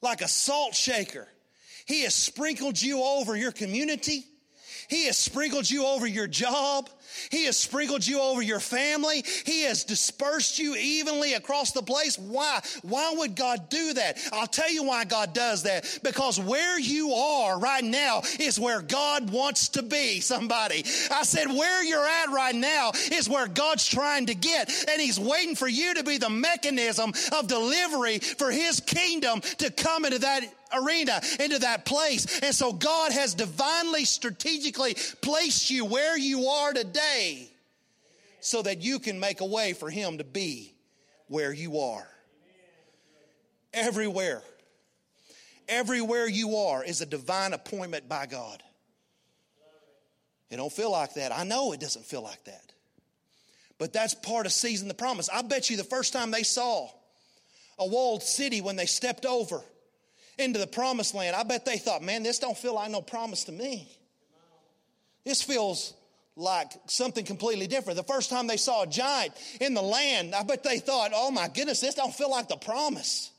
like 0.00 0.22
a 0.22 0.28
salt 0.28 0.74
shaker. 0.74 1.28
He 1.84 2.04
has 2.04 2.14
sprinkled 2.14 2.80
you 2.80 3.02
over 3.02 3.36
your 3.36 3.52
community. 3.52 4.24
He 4.88 5.06
has 5.06 5.16
sprinkled 5.16 5.70
you 5.70 5.86
over 5.86 6.06
your 6.06 6.26
job. 6.26 6.88
He 7.30 7.44
has 7.46 7.56
sprinkled 7.56 8.06
you 8.06 8.20
over 8.20 8.42
your 8.42 8.60
family. 8.60 9.24
He 9.44 9.62
has 9.62 9.84
dispersed 9.84 10.58
you 10.58 10.74
evenly 10.76 11.34
across 11.34 11.72
the 11.72 11.82
place. 11.82 12.18
Why? 12.18 12.60
Why 12.82 13.14
would 13.16 13.34
God 13.34 13.68
do 13.68 13.94
that? 13.94 14.18
I'll 14.32 14.46
tell 14.46 14.70
you 14.70 14.84
why 14.84 15.04
God 15.04 15.32
does 15.32 15.62
that. 15.64 16.00
Because 16.02 16.38
where 16.38 16.78
you 16.78 17.12
are 17.12 17.58
right 17.58 17.84
now 17.84 18.22
is 18.38 18.60
where 18.60 18.82
God 18.82 19.30
wants 19.30 19.70
to 19.70 19.82
be, 19.82 20.20
somebody. 20.20 20.84
I 21.10 21.22
said, 21.22 21.48
where 21.48 21.84
you're 21.84 22.06
at 22.06 22.30
right 22.30 22.54
now 22.54 22.92
is 23.12 23.28
where 23.28 23.48
God's 23.48 23.86
trying 23.86 24.26
to 24.26 24.34
get. 24.34 24.70
And 24.88 25.00
He's 25.00 25.18
waiting 25.18 25.56
for 25.56 25.68
you 25.68 25.94
to 25.94 26.04
be 26.04 26.18
the 26.18 26.30
mechanism 26.30 27.12
of 27.32 27.46
delivery 27.48 28.18
for 28.18 28.50
His 28.50 28.80
kingdom 28.80 29.40
to 29.58 29.70
come 29.70 30.04
into 30.04 30.18
that 30.20 30.42
arena, 30.72 31.20
into 31.40 31.58
that 31.60 31.84
place. 31.84 32.40
And 32.40 32.54
so 32.54 32.72
God 32.72 33.12
has 33.12 33.34
divinely, 33.34 34.04
strategically 34.04 34.96
placed 35.20 35.70
you 35.70 35.84
where 35.84 36.16
you 36.18 36.46
are 36.46 36.72
today 36.72 37.50
so 38.40 38.62
that 38.62 38.82
you 38.82 38.98
can 38.98 39.18
make 39.18 39.40
a 39.40 39.46
way 39.46 39.72
for 39.72 39.90
Him 39.90 40.18
to 40.18 40.24
be 40.24 40.72
where 41.28 41.52
you 41.52 41.78
are. 41.80 42.06
Everywhere. 43.74 44.42
Everywhere 45.68 46.28
you 46.28 46.56
are 46.56 46.84
is 46.84 47.00
a 47.00 47.06
divine 47.06 47.52
appointment 47.52 48.08
by 48.08 48.26
God. 48.26 48.62
It 50.48 50.56
don't 50.56 50.72
feel 50.72 50.92
like 50.92 51.14
that. 51.14 51.36
I 51.36 51.42
know 51.42 51.72
it 51.72 51.80
doesn't 51.80 52.04
feel 52.04 52.22
like 52.22 52.44
that. 52.44 52.72
But 53.78 53.92
that's 53.92 54.14
part 54.14 54.46
of 54.46 54.52
seizing 54.52 54.88
the 54.88 54.94
promise. 54.94 55.28
I 55.28 55.42
bet 55.42 55.68
you 55.68 55.76
the 55.76 55.84
first 55.84 56.12
time 56.12 56.30
they 56.30 56.44
saw 56.44 56.88
a 57.78 57.86
walled 57.86 58.22
city 58.22 58.60
when 58.60 58.76
they 58.76 58.86
stepped 58.86 59.26
over 59.26 59.60
into 60.38 60.58
the 60.58 60.66
promised 60.66 61.14
land, 61.14 61.34
I 61.34 61.42
bet 61.42 61.64
they 61.64 61.78
thought, 61.78 62.02
man, 62.02 62.22
this 62.22 62.38
don't 62.38 62.56
feel 62.56 62.74
like 62.74 62.90
no 62.90 63.00
promise 63.00 63.44
to 63.44 63.52
me. 63.52 63.88
This 65.24 65.42
feels 65.42 65.94
like 66.36 66.70
something 66.86 67.24
completely 67.24 67.66
different. 67.66 67.96
The 67.96 68.04
first 68.04 68.30
time 68.30 68.46
they 68.46 68.58
saw 68.58 68.82
a 68.82 68.86
giant 68.86 69.32
in 69.60 69.74
the 69.74 69.82
land, 69.82 70.34
I 70.34 70.42
bet 70.42 70.62
they 70.62 70.78
thought, 70.78 71.12
oh 71.14 71.30
my 71.30 71.48
goodness, 71.48 71.80
this 71.80 71.94
don't 71.94 72.14
feel 72.14 72.30
like 72.30 72.48
the 72.48 72.56
promise. 72.56 73.30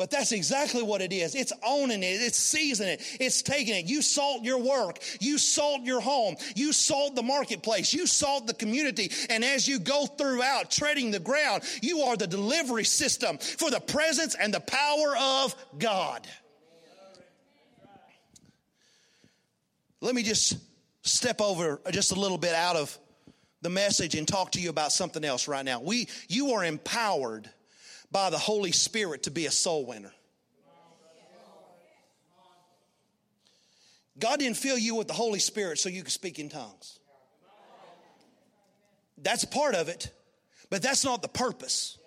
But 0.00 0.10
that's 0.10 0.32
exactly 0.32 0.82
what 0.82 1.02
it 1.02 1.12
is. 1.12 1.34
It's 1.34 1.52
owning 1.62 2.02
it. 2.02 2.22
It's 2.22 2.38
seizing 2.38 2.88
it. 2.88 3.02
It's 3.20 3.42
taking 3.42 3.74
it. 3.74 3.84
You 3.84 4.00
salt 4.00 4.44
your 4.44 4.56
work. 4.56 4.98
You 5.20 5.36
salt 5.36 5.82
your 5.82 6.00
home. 6.00 6.36
You 6.56 6.72
salt 6.72 7.16
the 7.16 7.22
marketplace. 7.22 7.92
You 7.92 8.06
salt 8.06 8.46
the 8.46 8.54
community. 8.54 9.12
And 9.28 9.44
as 9.44 9.68
you 9.68 9.78
go 9.78 10.06
throughout 10.06 10.70
treading 10.70 11.10
the 11.10 11.18
ground, 11.18 11.64
you 11.82 12.00
are 12.00 12.16
the 12.16 12.26
delivery 12.26 12.84
system 12.84 13.36
for 13.36 13.70
the 13.70 13.78
presence 13.78 14.34
and 14.34 14.54
the 14.54 14.60
power 14.60 15.16
of 15.18 15.54
God. 15.78 16.26
Let 20.00 20.14
me 20.14 20.22
just 20.22 20.56
step 21.02 21.42
over 21.42 21.78
just 21.90 22.12
a 22.12 22.18
little 22.18 22.38
bit 22.38 22.54
out 22.54 22.76
of 22.76 22.98
the 23.60 23.68
message 23.68 24.14
and 24.14 24.26
talk 24.26 24.52
to 24.52 24.62
you 24.62 24.70
about 24.70 24.92
something 24.92 25.26
else 25.26 25.46
right 25.46 25.62
now. 25.62 25.82
We, 25.82 26.08
you 26.26 26.52
are 26.52 26.64
empowered 26.64 27.50
by 28.10 28.30
the 28.30 28.38
Holy 28.38 28.72
Spirit 28.72 29.24
to 29.24 29.30
be 29.30 29.46
a 29.46 29.50
soul 29.50 29.86
winner. 29.86 30.12
God 34.18 34.38
didn't 34.38 34.58
fill 34.58 34.76
you 34.76 34.94
with 34.96 35.08
the 35.08 35.14
Holy 35.14 35.38
Spirit 35.38 35.78
so 35.78 35.88
you 35.88 36.02
could 36.02 36.12
speak 36.12 36.38
in 36.38 36.48
tongues. 36.48 36.98
That's 39.22 39.44
part 39.44 39.74
of 39.74 39.88
it, 39.88 40.10
but 40.68 40.82
that's 40.82 41.04
not 41.04 41.22
the 41.22 41.28
purpose. 41.28 41.98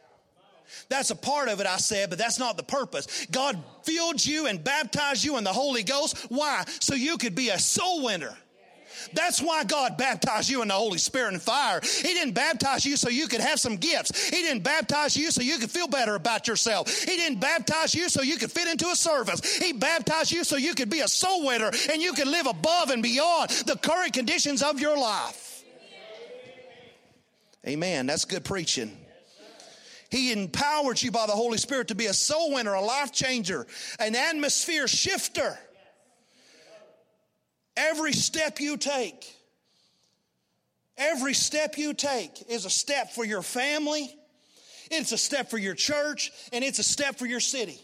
That's 0.89 1.11
a 1.11 1.15
part 1.15 1.49
of 1.49 1.59
it, 1.59 1.67
I 1.67 1.77
said, 1.77 2.09
but 2.09 2.17
that's 2.17 2.39
not 2.39 2.57
the 2.57 2.63
purpose. 2.63 3.27
God 3.31 3.61
filled 3.83 4.25
you 4.25 4.47
and 4.47 4.63
baptized 4.63 5.23
you 5.23 5.37
in 5.37 5.43
the 5.43 5.53
Holy 5.53 5.83
Ghost. 5.83 6.17
Why? 6.29 6.63
So 6.79 6.95
you 6.95 7.17
could 7.17 7.35
be 7.35 7.49
a 7.49 7.59
soul 7.59 8.03
winner. 8.03 8.35
That's 9.13 9.41
why 9.41 9.63
God 9.63 9.97
baptized 9.97 10.49
you 10.49 10.61
in 10.61 10.69
the 10.69 10.73
Holy 10.73 10.97
Spirit 10.97 11.33
and 11.33 11.41
fire. 11.41 11.81
He 11.81 12.13
didn't 12.13 12.33
baptize 12.33 12.85
you 12.85 12.97
so 12.97 13.09
you 13.09 13.27
could 13.27 13.41
have 13.41 13.59
some 13.59 13.77
gifts. 13.77 14.29
He 14.29 14.37
didn't 14.37 14.63
baptize 14.63 15.17
you 15.17 15.31
so 15.31 15.41
you 15.41 15.57
could 15.57 15.71
feel 15.71 15.87
better 15.87 16.15
about 16.15 16.47
yourself. 16.47 17.03
He 17.03 17.15
didn't 17.17 17.39
baptize 17.39 17.93
you 17.93 18.09
so 18.09 18.21
you 18.21 18.37
could 18.37 18.51
fit 18.51 18.67
into 18.67 18.87
a 18.87 18.95
service. 18.95 19.57
He 19.57 19.73
baptized 19.73 20.31
you 20.31 20.43
so 20.43 20.55
you 20.55 20.73
could 20.73 20.89
be 20.89 21.01
a 21.01 21.07
soul 21.07 21.45
winner 21.45 21.71
and 21.91 22.01
you 22.01 22.13
could 22.13 22.27
live 22.27 22.47
above 22.47 22.89
and 22.89 23.03
beyond 23.03 23.49
the 23.49 23.75
current 23.75 24.13
conditions 24.13 24.63
of 24.63 24.79
your 24.79 24.97
life. 24.97 25.63
Amen. 27.65 28.05
That's 28.07 28.25
good 28.25 28.43
preaching. 28.43 28.97
He 30.09 30.31
empowered 30.31 31.01
you 31.01 31.09
by 31.09 31.25
the 31.25 31.33
Holy 31.33 31.57
Spirit 31.57 31.87
to 31.87 31.95
be 31.95 32.05
a 32.05 32.13
soul 32.13 32.53
winner, 32.53 32.73
a 32.73 32.81
life 32.81 33.11
changer, 33.11 33.65
an 33.97 34.15
atmosphere 34.15 34.87
shifter. 34.87 35.57
Every 37.75 38.13
step 38.13 38.59
you 38.59 38.77
take, 38.77 39.25
every 40.97 41.33
step 41.33 41.77
you 41.77 41.93
take 41.93 42.49
is 42.49 42.65
a 42.65 42.69
step 42.69 43.11
for 43.13 43.25
your 43.25 43.41
family, 43.41 44.13
it's 44.91 45.11
a 45.11 45.17
step 45.17 45.49
for 45.49 45.57
your 45.57 45.73
church, 45.73 46.31
and 46.51 46.63
it's 46.63 46.79
a 46.79 46.83
step 46.83 47.17
for 47.17 47.25
your 47.25 47.39
city. 47.39 47.79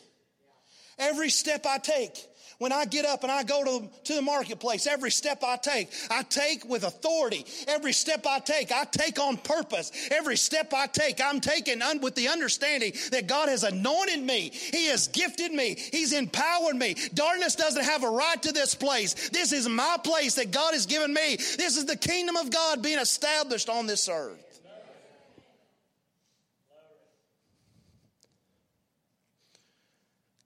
Every 1.00 1.30
step 1.30 1.66
I 1.66 1.78
take 1.80 2.29
when 2.60 2.74
I 2.74 2.86
get 2.86 3.06
up 3.06 3.24
and 3.24 3.32
I 3.32 3.44
go 3.44 3.64
to, 3.64 3.90
to 4.04 4.16
the 4.16 4.22
marketplace, 4.22 4.86
every 4.86 5.12
step 5.12 5.44
I 5.44 5.56
take, 5.58 5.90
I 6.12 6.24
take 6.24 6.66
with 6.66 6.84
authority. 6.84 7.46
Every 7.68 7.94
step 7.94 8.26
I 8.28 8.40
take, 8.40 8.72
I 8.72 8.84
take 8.84 9.18
on 9.18 9.38
purpose. 9.38 9.92
Every 10.12 10.36
step 10.38 10.74
I 10.74 10.88
take, 10.88 11.22
I'm 11.22 11.40
taking 11.40 11.82
un- 11.82 12.02
with 12.02 12.16
the 12.16 12.28
understanding 12.28 12.94
that 13.12 13.28
God 13.28 13.50
has 13.50 13.64
anointed 13.64 14.22
me. 14.22 14.52
He 14.54 14.88
has 14.88 15.08
gifted 15.08 15.54
me. 15.54 15.76
He's 15.76 16.14
empowered 16.14 16.76
me. 16.76 16.96
Darkness 17.14 17.56
doesn't 17.56 17.86
have 17.86 18.04
a 18.04 18.10
right 18.10 18.42
to 18.44 18.52
this 18.52 18.76
place. 18.76 19.30
This 19.30 19.54
is 19.54 19.68
my 19.68 19.98
place 20.04 20.36
that 20.36 20.52
God 20.52 20.74
has 20.74 20.86
given 20.86 21.14
me. 21.14 21.38
This 21.38 21.78
is 21.78 21.86
the 21.86 21.96
kingdom 21.98 22.36
of 22.36 22.52
God 22.52 22.84
being 22.84 23.00
established 23.00 23.70
on 23.70 23.88
this 23.88 24.10
earth. 24.10 24.49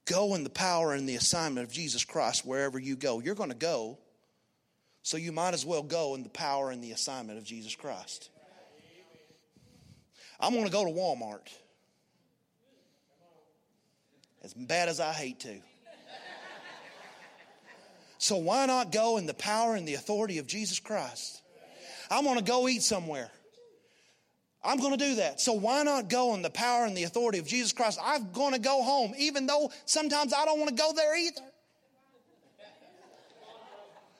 Go 0.05 0.35
in 0.35 0.43
the 0.43 0.49
power 0.49 0.93
and 0.93 1.07
the 1.07 1.15
assignment 1.15 1.65
of 1.67 1.73
Jesus 1.73 2.03
Christ 2.03 2.45
wherever 2.45 2.77
you 2.77 2.95
go. 2.95 3.19
You're 3.19 3.35
going 3.35 3.51
to 3.51 3.55
go, 3.55 3.97
so 5.01 5.17
you 5.17 5.31
might 5.31 5.53
as 5.53 5.65
well 5.65 5.83
go 5.83 6.15
in 6.15 6.23
the 6.23 6.29
power 6.29 6.71
and 6.71 6.83
the 6.83 6.91
assignment 6.91 7.37
of 7.37 7.45
Jesus 7.45 7.75
Christ. 7.75 8.29
I'm 10.39 10.53
going 10.53 10.65
to 10.65 10.71
go 10.71 10.83
to 10.83 10.91
Walmart. 10.91 11.47
As 14.43 14.53
bad 14.53 14.89
as 14.89 14.99
I 14.99 15.13
hate 15.13 15.39
to. 15.41 15.55
So 18.17 18.37
why 18.37 18.65
not 18.65 18.91
go 18.91 19.17
in 19.17 19.25
the 19.25 19.33
power 19.33 19.75
and 19.75 19.87
the 19.87 19.95
authority 19.95 20.37
of 20.37 20.47
Jesus 20.47 20.79
Christ? 20.79 21.41
I'm 22.09 22.23
going 22.23 22.37
to 22.37 22.43
go 22.43 22.67
eat 22.67 22.81
somewhere. 22.81 23.29
I'm 24.63 24.77
going 24.77 24.97
to 24.97 25.05
do 25.05 25.15
that. 25.15 25.41
So 25.41 25.53
why 25.53 25.83
not 25.83 26.09
go 26.09 26.33
in 26.35 26.41
the 26.41 26.49
power 26.49 26.85
and 26.85 26.95
the 26.95 27.03
authority 27.03 27.39
of 27.39 27.45
Jesus 27.45 27.73
Christ? 27.73 27.99
I'm 28.03 28.31
going 28.31 28.53
to 28.53 28.59
go 28.59 28.81
home, 28.81 29.13
even 29.17 29.45
though 29.45 29.71
sometimes 29.85 30.33
I 30.33 30.45
don't 30.45 30.59
want 30.59 30.69
to 30.69 30.75
go 30.75 30.93
there 30.93 31.17
either. 31.17 31.41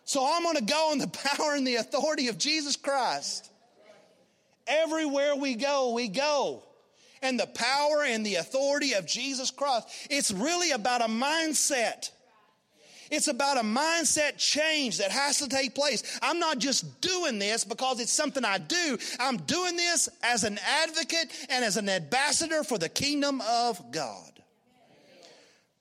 So 0.06 0.30
I'm 0.30 0.44
going 0.44 0.58
to 0.58 0.64
go 0.64 0.92
in 0.92 1.00
the 1.00 1.08
power 1.38 1.56
and 1.56 1.66
the 1.66 1.76
authority 1.76 2.28
of 2.28 2.38
Jesus 2.38 2.76
Christ. 2.76 3.50
Everywhere 4.68 5.36
we 5.36 5.56
go, 5.56 5.94
we 5.94 6.08
go. 6.08 6.64
And 7.22 7.40
the 7.40 7.48
power 7.48 8.04
and 8.06 8.26
the 8.26 8.36
authority 8.36 8.94
of 8.94 9.06
Jesus 9.06 9.50
Christ. 9.50 9.88
It's 10.10 10.32
really 10.32 10.72
about 10.72 11.02
a 11.02 11.06
mindset. 11.06 12.12
It's 13.14 13.28
about 13.28 13.58
a 13.58 13.62
mindset 13.62 14.40
change 14.40 14.98
that 14.98 15.12
has 15.12 15.38
to 15.38 15.48
take 15.48 15.76
place. 15.76 16.02
I'm 16.24 16.40
not 16.40 16.58
just 16.58 17.00
doing 17.00 17.38
this 17.38 17.64
because 17.64 18.00
it's 18.00 18.12
something 18.12 18.44
I 18.44 18.58
do. 18.58 18.98
I'm 19.20 19.38
doing 19.38 19.78
this 19.78 20.10
as 20.24 20.44
an 20.44 20.58
advocate 20.82 21.32
and 21.48 21.64
as 21.64 21.78
an 21.78 21.90
ambassador 21.90 22.64
for 22.64 22.80
the 22.80 22.90
kingdom 22.90 23.40
of 23.48 23.92
God. 23.92 24.32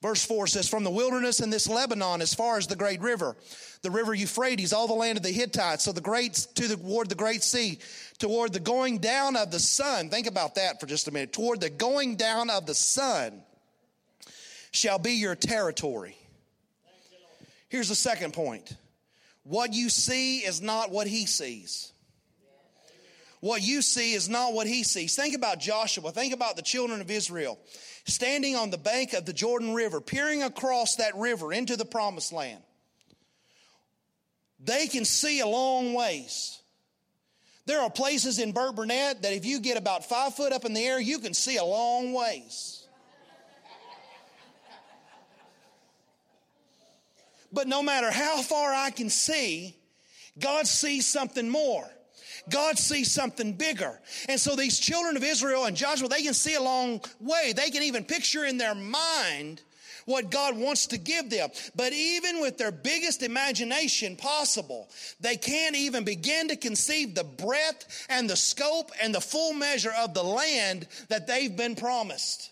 Verse 0.03 0.23
4 0.23 0.45
says, 0.45 0.69
From 0.69 0.83
the 0.83 0.91
wilderness 0.91 1.39
in 1.39 1.49
this 1.49 1.67
Lebanon, 1.67 2.21
as 2.21 2.35
far 2.35 2.59
as 2.59 2.67
the 2.67 2.75
great 2.75 3.01
river, 3.01 3.35
the 3.81 3.89
river 3.89 4.13
Euphrates, 4.13 4.71
all 4.71 4.85
the 4.85 4.93
land 4.93 5.17
of 5.17 5.23
the 5.23 5.31
Hittites, 5.31 5.85
so 5.85 5.91
the 5.91 6.01
great 6.01 6.33
to 6.53 6.67
the, 6.67 6.77
toward 6.77 7.09
the 7.09 7.15
great 7.15 7.41
sea, 7.41 7.79
toward 8.19 8.53
the 8.53 8.59
going 8.59 8.99
down 8.99 9.35
of 9.35 9.49
the 9.49 9.59
sun. 9.59 10.11
Think 10.11 10.27
about 10.27 10.53
that 10.55 10.79
for 10.79 10.85
just 10.85 11.07
a 11.07 11.11
minute. 11.11 11.33
Toward 11.33 11.61
the 11.61 11.71
going 11.71 12.15
down 12.15 12.51
of 12.51 12.67
the 12.67 12.75
sun 12.75 13.41
shall 14.71 14.99
be 14.99 15.13
your 15.13 15.33
territory. 15.33 16.15
Here's 17.73 17.89
the 17.89 17.95
second 17.95 18.33
point 18.33 18.71
what 19.41 19.73
you 19.73 19.89
see 19.89 20.41
is 20.41 20.61
not 20.61 20.91
what 20.91 21.07
he 21.07 21.25
sees. 21.25 21.91
What 23.39 23.63
you 23.63 23.81
see 23.81 24.13
is 24.13 24.29
not 24.29 24.53
what 24.53 24.67
he 24.67 24.83
sees. 24.83 25.15
Think 25.15 25.33
about 25.33 25.59
Joshua. 25.59 26.11
Think 26.11 26.35
about 26.35 26.55
the 26.55 26.61
children 26.61 27.01
of 27.01 27.09
Israel 27.09 27.57
standing 28.05 28.55
on 28.55 28.69
the 28.69 28.77
bank 28.77 29.13
of 29.13 29.25
the 29.25 29.33
Jordan 29.33 29.73
River, 29.73 30.01
peering 30.01 30.43
across 30.43 30.97
that 30.97 31.15
river 31.15 31.51
into 31.51 31.75
the 31.75 31.83
promised 31.83 32.31
land. 32.31 32.61
They 34.59 34.85
can 34.85 35.03
see 35.03 35.39
a 35.39 35.47
long 35.47 35.95
ways. 35.95 36.59
There 37.65 37.81
are 37.81 37.89
places 37.89 38.37
in 38.37 38.51
Burt 38.51 38.75
Burnett 38.75 39.23
that 39.23 39.33
if 39.33 39.47
you 39.47 39.59
get 39.59 39.77
about 39.77 40.05
five 40.05 40.35
foot 40.35 40.53
up 40.53 40.63
in 40.63 40.75
the 40.75 40.85
air, 40.85 41.01
you 41.01 41.17
can 41.17 41.33
see 41.33 41.57
a 41.57 41.65
long 41.65 42.13
ways. 42.13 42.82
But 47.53 47.67
no 47.67 47.83
matter 47.83 48.11
how 48.11 48.41
far 48.41 48.73
I 48.73 48.89
can 48.89 49.09
see, 49.09 49.77
God 50.39 50.67
sees 50.67 51.05
something 51.05 51.47
more. 51.47 51.87
God 52.49 52.77
sees 52.77 53.11
something 53.11 53.53
bigger. 53.53 53.99
And 54.27 54.39
so 54.39 54.55
these 54.55 54.79
children 54.79 55.15
of 55.15 55.23
Israel 55.23 55.65
and 55.65 55.77
Joshua, 55.77 56.09
they 56.09 56.23
can 56.23 56.33
see 56.33 56.55
a 56.55 56.61
long 56.61 56.99
way. 57.21 57.53
They 57.55 57.69
can 57.69 57.83
even 57.83 58.03
picture 58.03 58.43
in 58.43 58.57
their 58.57 58.75
mind 58.75 59.61
what 60.05 60.29
God 60.29 60.57
wants 60.57 60.87
to 60.87 60.97
give 60.97 61.29
them. 61.29 61.49
But 61.75 61.93
even 61.93 62.41
with 62.41 62.57
their 62.57 62.71
biggest 62.71 63.23
imagination 63.23 64.15
possible, 64.15 64.89
they 65.21 65.37
can't 65.37 65.75
even 65.75 66.03
begin 66.03 66.49
to 66.49 66.57
conceive 66.57 67.15
the 67.15 67.23
breadth 67.23 68.05
and 68.09 68.29
the 68.29 68.35
scope 68.35 68.91
and 69.01 69.15
the 69.15 69.21
full 69.21 69.53
measure 69.53 69.93
of 69.97 70.13
the 70.13 70.23
land 70.23 70.87
that 71.07 71.27
they've 71.27 71.55
been 71.55 71.75
promised. 71.75 72.49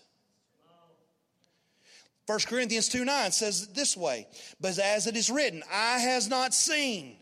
1 2.32 2.40
Corinthians 2.48 2.88
2 2.88 3.04
9 3.04 3.30
says 3.30 3.64
it 3.64 3.74
this 3.74 3.94
way, 3.94 4.26
but 4.58 4.78
as 4.78 5.06
it 5.06 5.18
is 5.18 5.28
written, 5.28 5.62
eye 5.70 5.98
has 5.98 6.30
not 6.30 6.54
seen, 6.54 7.16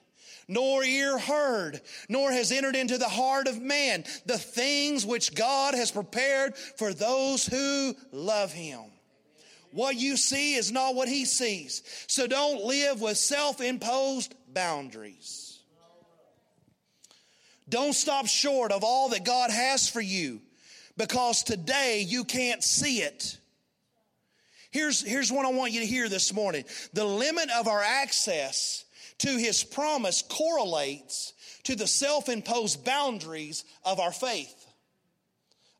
nor 0.47 0.85
ear 0.85 1.19
heard, 1.19 1.81
nor 2.09 2.31
has 2.31 2.53
entered 2.53 2.77
into 2.77 2.97
the 2.97 3.09
heart 3.09 3.49
of 3.49 3.61
man 3.61 4.05
the 4.27 4.39
things 4.39 5.05
which 5.05 5.35
God 5.35 5.75
has 5.75 5.91
prepared 5.91 6.57
for 6.57 6.95
those 6.95 7.45
who 7.45 7.97
love 8.13 8.53
him. 8.53 8.83
What 9.73 9.97
you 9.97 10.17
see 10.17 10.55
is 10.55 10.71
not 10.71 10.95
what 10.95 11.09
he 11.09 11.25
sees. 11.25 11.83
So 12.07 12.29
don't 12.29 12.63
live 12.63 13.01
with 13.01 13.17
self 13.17 13.61
imposed 13.61 14.37
boundaries. 14.55 15.59
Don't 17.69 17.95
stop 17.95 18.29
short 18.29 18.71
of 18.71 18.85
all 18.85 19.09
that 19.09 19.25
God 19.25 19.51
has 19.51 19.89
for 19.89 20.01
you 20.01 20.41
because 20.97 21.43
today 21.43 22.05
you 22.07 22.23
can't 22.23 22.63
see 22.63 23.03
it. 23.03 23.40
Here's, 24.71 25.01
here's 25.01 25.33
what 25.33 25.47
I 25.47 25.51
want 25.51 25.73
you 25.73 25.81
to 25.81 25.87
hear 25.87 26.09
this 26.09 26.33
morning. 26.33 26.65
The 26.93 27.05
limit 27.05 27.51
of 27.51 27.67
our 27.67 27.83
access 27.83 28.85
to 29.19 29.29
his 29.29 29.65
promise 29.65 30.23
correlates 30.23 31.33
to 31.65 31.77
the 31.77 31.87
self 31.87 32.29
imposed 32.29 32.85
boundaries 32.85 33.65
of 33.85 34.01
our 34.01 34.13
faith. 34.13 34.55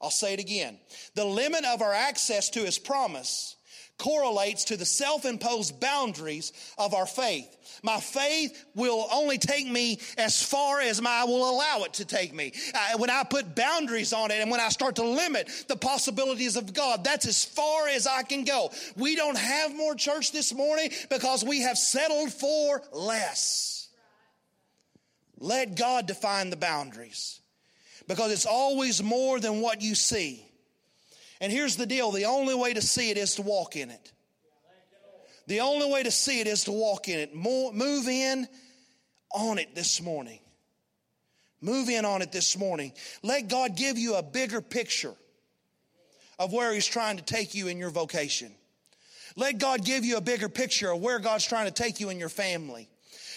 I'll 0.03 0.11
say 0.11 0.33
it 0.33 0.41
again. 0.41 0.79
The 1.15 1.25
limit 1.25 1.65
of 1.65 1.83
our 1.83 1.93
access 1.93 2.51
to 2.51 2.61
his 2.61 2.79
promise 2.79 3.57
correlates 4.01 4.65
to 4.65 4.77
the 4.77 4.85
self 4.85 5.25
imposed 5.25 5.79
boundaries 5.79 6.53
of 6.79 6.95
our 6.95 7.07
faith. 7.07 7.57
My 7.83 8.01
faith 8.01 8.65
will 8.75 9.07
only 9.13 9.39
take 9.39 9.69
me 9.69 10.01
as 10.19 10.43
far 10.43 10.81
as 10.81 11.01
I 11.05 11.25
will 11.25 11.49
allow 11.49 11.85
it 11.85 11.95
to 11.95 12.05
take 12.05 12.35
me. 12.35 12.53
Uh, 12.75 12.99
when 12.99 13.11
I 13.11 13.23
put 13.25 13.55
boundaries 13.55 14.13
on 14.13 14.31
it 14.31 14.41
and 14.41 14.51
when 14.51 14.61
I 14.61 14.71
start 14.71 14.97
to 14.97 15.05
limit 15.05 15.49
the 15.69 15.77
possibilities 15.77 16.57
of 16.57 16.73
God, 16.73 17.05
that's 17.05 17.27
as 17.27 17.45
far 17.45 17.89
as 17.89 18.07
I 18.07 18.23
can 18.23 18.45
go. 18.45 18.71
We 18.97 19.17
don't 19.17 19.39
have 19.39 19.77
more 19.77 19.95
church 19.95 20.33
this 20.33 20.53
morning 20.53 20.91
because 21.11 21.45
we 21.45 21.61
have 21.61 21.79
settled 21.79 22.33
for 22.33 22.83
less. 22.93 23.89
Let 25.39 25.77
God 25.77 26.07
define 26.07 26.51
the 26.51 26.57
boundaries 26.57 27.41
because 28.09 28.33
it's 28.33 28.47
always 28.47 29.03
more 29.03 29.41
than 29.41 29.61
what 29.61 29.83
you 29.83 29.95
see. 29.95 30.45
And 31.41 31.51
here's 31.51 31.77
the 31.77 31.87
deal 31.87 32.11
the 32.11 32.27
only 32.27 32.55
way 32.55 32.75
to 32.75 32.83
see 32.83 33.11
it 33.11 33.17
is 33.17 33.37
to 33.37 33.43
walk 33.43 33.77
in 33.77 33.91
it. 33.91 34.13
The 35.47 35.61
only 35.61 35.91
way 35.91 36.03
to 36.03 36.11
see 36.11 36.41
it 36.41 36.47
is 36.47 36.65
to 36.65 36.73
walk 36.73 37.09
in 37.09 37.19
it. 37.19 37.35
Move 37.35 38.09
in 38.09 38.47
on 39.33 39.59
it 39.59 39.75
this 39.75 40.01
morning. 40.01 40.39
Move 41.61 41.89
in 41.89 42.05
on 42.05 42.23
it 42.23 42.33
this 42.33 42.57
morning. 42.57 42.93
Let 43.23 43.49
God 43.49 43.77
give 43.77 43.99
you 43.99 44.15
a 44.15 44.23
bigger 44.23 44.61
picture 44.61 45.15
of 46.39 46.53
where 46.53 46.73
He's 46.73 46.87
trying 46.87 47.17
to 47.17 47.25
take 47.25 47.55
you 47.55 47.69
in 47.69 47.79
your 47.79 47.91
vocation. 47.91 48.53
Let 49.37 49.59
God 49.59 49.85
give 49.85 50.05
you 50.05 50.17
a 50.17 50.21
bigger 50.21 50.49
picture 50.49 50.93
of 50.93 51.01
where 51.01 51.19
God's 51.19 51.47
trying 51.47 51.67
to 51.67 51.73
take 51.73 52.01
you 52.01 52.11
in 52.11 52.19
your 52.19 52.29
family. 52.29 52.89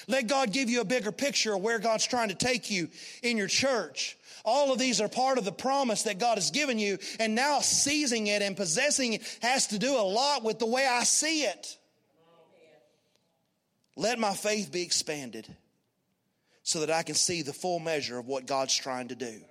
Let 0.08 0.28
God 0.28 0.52
give 0.52 0.70
you 0.70 0.82
a 0.82 0.86
bigger 0.86 1.12
picture 1.12 1.54
of 1.54 1.62
where 1.62 1.80
God's 1.80 2.06
trying 2.06 2.30
to 2.30 2.36
take 2.36 2.70
you 2.70 2.90
in 3.22 3.38
your 3.38 3.48
church. 3.48 4.18
All 4.44 4.74
of 4.74 4.80
these 4.80 5.00
are 5.00 5.08
part 5.08 5.38
of 5.38 5.46
the 5.46 5.52
promise 5.54 6.04
that 6.04 6.20
God 6.20 6.38
has 6.38 6.52
given 6.52 6.78
you, 6.78 6.98
and 7.20 7.34
now 7.34 7.62
seizing 7.62 8.28
it 8.28 8.42
and 8.42 8.58
possessing 8.58 9.14
it 9.14 9.40
has 9.42 9.68
to 9.68 9.80
do 9.80 9.96
a 9.96 10.04
lot 10.04 10.44
with 10.44 10.60
the 10.60 10.66
way 10.66 10.86
I 10.86 11.04
see 11.04 11.44
it. 11.44 11.78
Let 13.96 14.20
my 14.20 14.34
faith 14.34 14.72
be 14.72 14.82
expanded 14.82 15.48
so 16.64 16.80
that 16.80 16.90
I 16.90 17.04
can 17.04 17.16
see 17.16 17.42
the 17.42 17.54
full 17.54 17.80
measure 17.80 18.18
of 18.18 18.28
what 18.28 18.48
God's 18.48 18.76
trying 18.76 19.10
to 19.10 19.16
do. 19.16 19.42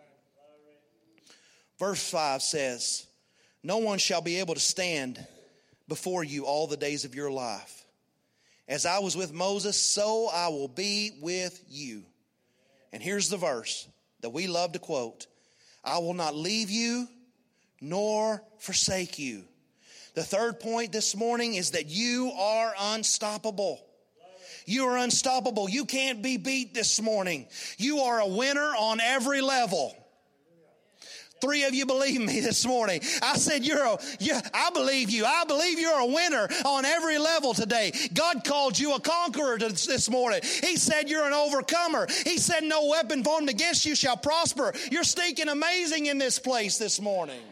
Verse 1.79 2.11
5 2.11 2.43
says, 2.43 3.07
No 3.63 3.79
one 3.79 3.99
shall 3.99 4.21
be 4.21 4.41
able 4.41 4.55
to 4.55 4.61
stand 4.61 5.25
before 5.89 6.25
you 6.25 6.45
all 6.45 6.67
the 6.67 6.77
days 6.77 7.05
of 7.05 7.15
your 7.15 7.31
life. 7.31 7.85
As 8.69 8.87
I 8.87 9.01
was 9.01 9.17
with 9.17 9.33
Moses, 9.33 9.77
so 9.77 10.29
I 10.33 10.49
will 10.49 10.69
be 10.69 11.13
with 11.21 11.63
you. 11.69 12.05
And 12.93 13.03
here's 13.03 13.29
the 13.29 13.37
verse 13.37 13.89
that 14.23 14.31
we 14.31 14.47
love 14.47 14.73
to 14.73 14.79
quote 14.79 15.27
I 15.85 15.99
will 15.99 16.15
not 16.15 16.35
leave 16.35 16.71
you 16.71 17.09
nor 17.81 18.43
forsake 18.59 19.19
you. 19.19 19.45
The 20.15 20.23
third 20.23 20.61
point 20.61 20.93
this 20.93 21.17
morning 21.17 21.55
is 21.55 21.73
that 21.73 21.87
you 21.87 22.33
are 22.37 22.75
unstoppable. 22.79 23.85
You 24.67 24.87
are 24.87 24.99
unstoppable. 24.99 25.69
You 25.69 25.85
can't 25.85 26.23
be 26.23 26.37
beat 26.37 26.75
this 26.75 27.01
morning. 27.01 27.47
You 27.79 28.01
are 28.01 28.21
a 28.21 28.27
winner 28.27 28.61
on 28.61 29.01
every 29.01 29.41
level. 29.41 29.97
Three 31.43 31.65
of 31.65 31.75
you 31.75 31.87
believe 31.87 32.21
me 32.21 32.39
this 32.39 32.65
morning. 32.65 33.01
I 33.21 33.37
said, 33.37 33.67
You're 33.67 33.85
a, 33.85 33.99
yeah, 34.21 34.41
I 34.55 34.71
believe 34.71 35.11
you. 35.11 35.25
I 35.25 35.45
believe 35.45 35.81
you're 35.81 35.99
a 35.99 36.07
winner 36.07 36.49
on 36.65 36.85
every 36.85 37.19
level 37.19 37.53
today. 37.53 37.93
God 38.15 38.45
called 38.45 38.79
you 38.79 38.95
a 38.95 39.01
conqueror 39.01 39.59
this 39.59 40.09
morning. 40.09 40.39
He 40.45 40.77
said, 40.77 41.11
You're 41.11 41.27
an 41.27 41.33
overcomer. 41.33 42.07
He 42.25 42.39
said, 42.39 42.63
No 42.63 42.87
weapon 42.87 43.25
formed 43.25 43.51
against 43.51 43.85
you 43.85 43.97
shall 43.97 44.17
prosper. 44.17 44.73
You're 44.93 45.03
stinking 45.03 45.49
amazing 45.49 46.07
in 46.07 46.19
this 46.19 46.39
place 46.39 46.79
this 46.79 47.01
morning. 47.01 47.43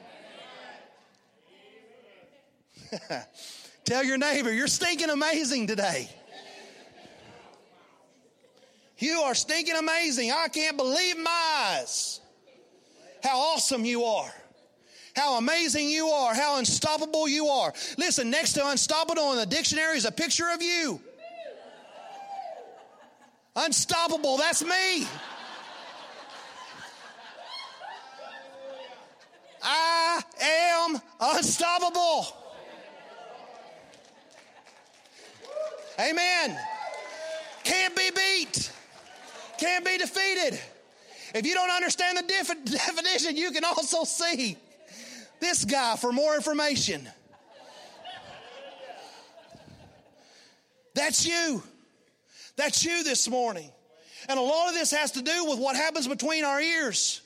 Tell 3.84 4.04
your 4.04 4.18
neighbor, 4.18 4.52
You're 4.52 4.68
stinking 4.68 5.10
amazing 5.10 5.66
today. 5.66 6.08
You 8.98 9.22
are 9.22 9.34
stinking 9.34 9.74
amazing. 9.74 10.30
I 10.30 10.46
can't 10.46 10.76
believe 10.76 11.18
my 11.18 11.78
eyes 11.80 12.19
how 13.22 13.38
awesome 13.38 13.84
you 13.84 14.04
are. 14.04 14.32
How 15.16 15.38
amazing 15.38 15.88
you 15.88 16.06
are, 16.08 16.34
how 16.34 16.58
unstoppable 16.58 17.28
you 17.28 17.46
are. 17.46 17.72
Listen, 17.98 18.30
next 18.30 18.52
to 18.54 18.66
unstoppable 18.68 19.32
in 19.32 19.38
the 19.38 19.46
dictionary 19.46 19.96
is 19.96 20.04
a 20.04 20.12
picture 20.12 20.48
of 20.50 20.62
you. 20.62 21.00
Unstoppable, 23.56 24.36
that's 24.36 24.62
me. 24.62 25.06
I 29.62 30.22
am 30.40 31.00
unstoppable. 31.20 32.26
Amen. 35.98 36.58
Can't 37.64 37.94
be 37.94 38.10
beat, 38.10 38.72
can't 39.58 39.84
be 39.84 39.98
defeated. 39.98 40.58
If 41.34 41.46
you 41.46 41.54
don't 41.54 41.70
understand 41.70 42.18
the 42.18 42.22
definition, 42.70 43.36
you 43.36 43.50
can 43.50 43.64
also 43.64 44.04
see 44.04 44.56
this 45.40 45.64
guy 45.64 45.96
for 45.96 46.12
more 46.12 46.34
information. 46.34 47.08
That's 50.94 51.26
you. 51.26 51.62
That's 52.56 52.84
you 52.84 53.04
this 53.04 53.28
morning. 53.28 53.70
And 54.28 54.38
a 54.38 54.42
lot 54.42 54.68
of 54.68 54.74
this 54.74 54.90
has 54.90 55.12
to 55.12 55.22
do 55.22 55.46
with 55.46 55.58
what 55.58 55.76
happens 55.76 56.06
between 56.06 56.44
our 56.44 56.60
ears. 56.60 57.22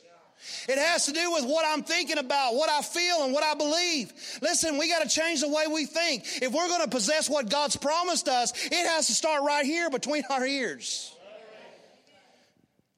It 0.68 0.78
has 0.78 1.06
to 1.06 1.12
do 1.12 1.32
with 1.32 1.44
what 1.44 1.64
I'm 1.66 1.82
thinking 1.82 2.18
about, 2.18 2.54
what 2.54 2.68
I 2.68 2.82
feel, 2.82 3.24
and 3.24 3.32
what 3.32 3.42
I 3.42 3.54
believe. 3.54 4.12
Listen, 4.42 4.78
we 4.78 4.88
got 4.88 5.02
to 5.02 5.08
change 5.08 5.40
the 5.40 5.48
way 5.48 5.66
we 5.66 5.86
think. 5.86 6.24
If 6.42 6.52
we're 6.52 6.68
going 6.68 6.82
to 6.82 6.88
possess 6.88 7.30
what 7.30 7.48
God's 7.48 7.76
promised 7.76 8.28
us, 8.28 8.52
it 8.66 8.86
has 8.86 9.06
to 9.06 9.14
start 9.14 9.42
right 9.42 9.64
here 9.64 9.88
between 9.90 10.22
our 10.28 10.44
ears. 10.46 11.14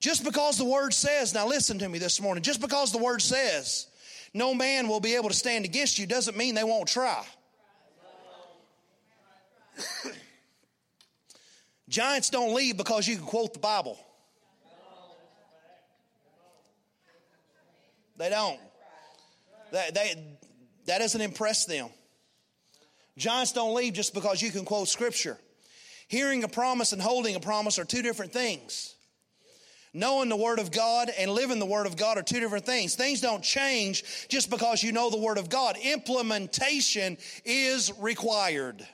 Just 0.07 0.23
because 0.23 0.57
the 0.57 0.64
word 0.64 0.95
says, 0.95 1.35
now 1.35 1.49
listen 1.49 1.81
to 1.81 1.88
me 1.88 1.99
this 1.99 2.21
morning, 2.21 2.40
just 2.40 2.61
because 2.61 2.92
the 2.92 2.99
word 2.99 3.21
says 3.21 3.88
no 4.33 4.55
man 4.55 4.87
will 4.87 5.01
be 5.01 5.16
able 5.16 5.31
to 5.31 5.35
stand 5.35 5.64
against 5.64 5.99
you 5.99 6.07
doesn't 6.07 6.37
mean 6.37 6.55
they 6.55 6.62
won't 6.62 6.87
try. 6.87 7.27
Giants 11.88 12.31
don't 12.31 12.55
leave 12.55 12.77
because 12.77 13.09
you 13.09 13.16
can 13.16 13.27
quote 13.27 13.53
the 13.53 13.59
Bible. 13.59 13.99
They 18.16 18.31
don't. 18.31 18.61
That, 19.73 19.92
they, 19.92 20.25
that 20.85 20.99
doesn't 20.99 21.21
impress 21.21 21.66
them. 21.66 21.88
Giants 23.19 23.51
don't 23.51 23.75
leave 23.75 23.95
just 23.95 24.14
because 24.14 24.40
you 24.40 24.53
can 24.53 24.64
quote 24.64 24.87
Scripture. 24.87 25.37
Hearing 26.07 26.45
a 26.45 26.49
promise 26.49 26.92
and 26.92 27.03
holding 27.03 27.35
a 27.35 27.40
promise 27.40 27.81
are 27.81 27.85
two 27.85 28.03
different 28.03 28.33
things. 28.33 28.95
Knowing 29.96 30.28
the 30.28 30.37
Word 30.37 30.59
of 30.59 30.70
God 30.70 31.11
and 31.18 31.30
living 31.30 31.59
the 31.59 31.64
Word 31.64 31.87
of 31.87 31.96
God 31.96 32.18
are 32.18 32.22
two 32.22 32.38
different 32.38 32.66
things. 32.66 32.94
Things 32.94 33.22
don't 33.22 33.42
change 33.42 34.04
just 34.28 34.50
because 34.50 34.82
you 34.82 34.92
know 34.92 35.09
the 35.09 35.16
Word 35.16 35.38
of 35.38 35.48
God. 35.48 35.78
Implementation 35.82 37.16
is 37.46 37.90
required. 37.98 38.87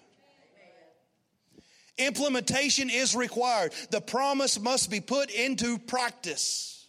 Implementation 1.99 2.89
is 2.89 3.17
required. 3.17 3.73
The 3.91 4.01
promise 4.01 4.61
must 4.61 4.93
be 4.93 5.01
put 5.01 5.33
into 5.33 5.77
practice. 5.77 6.87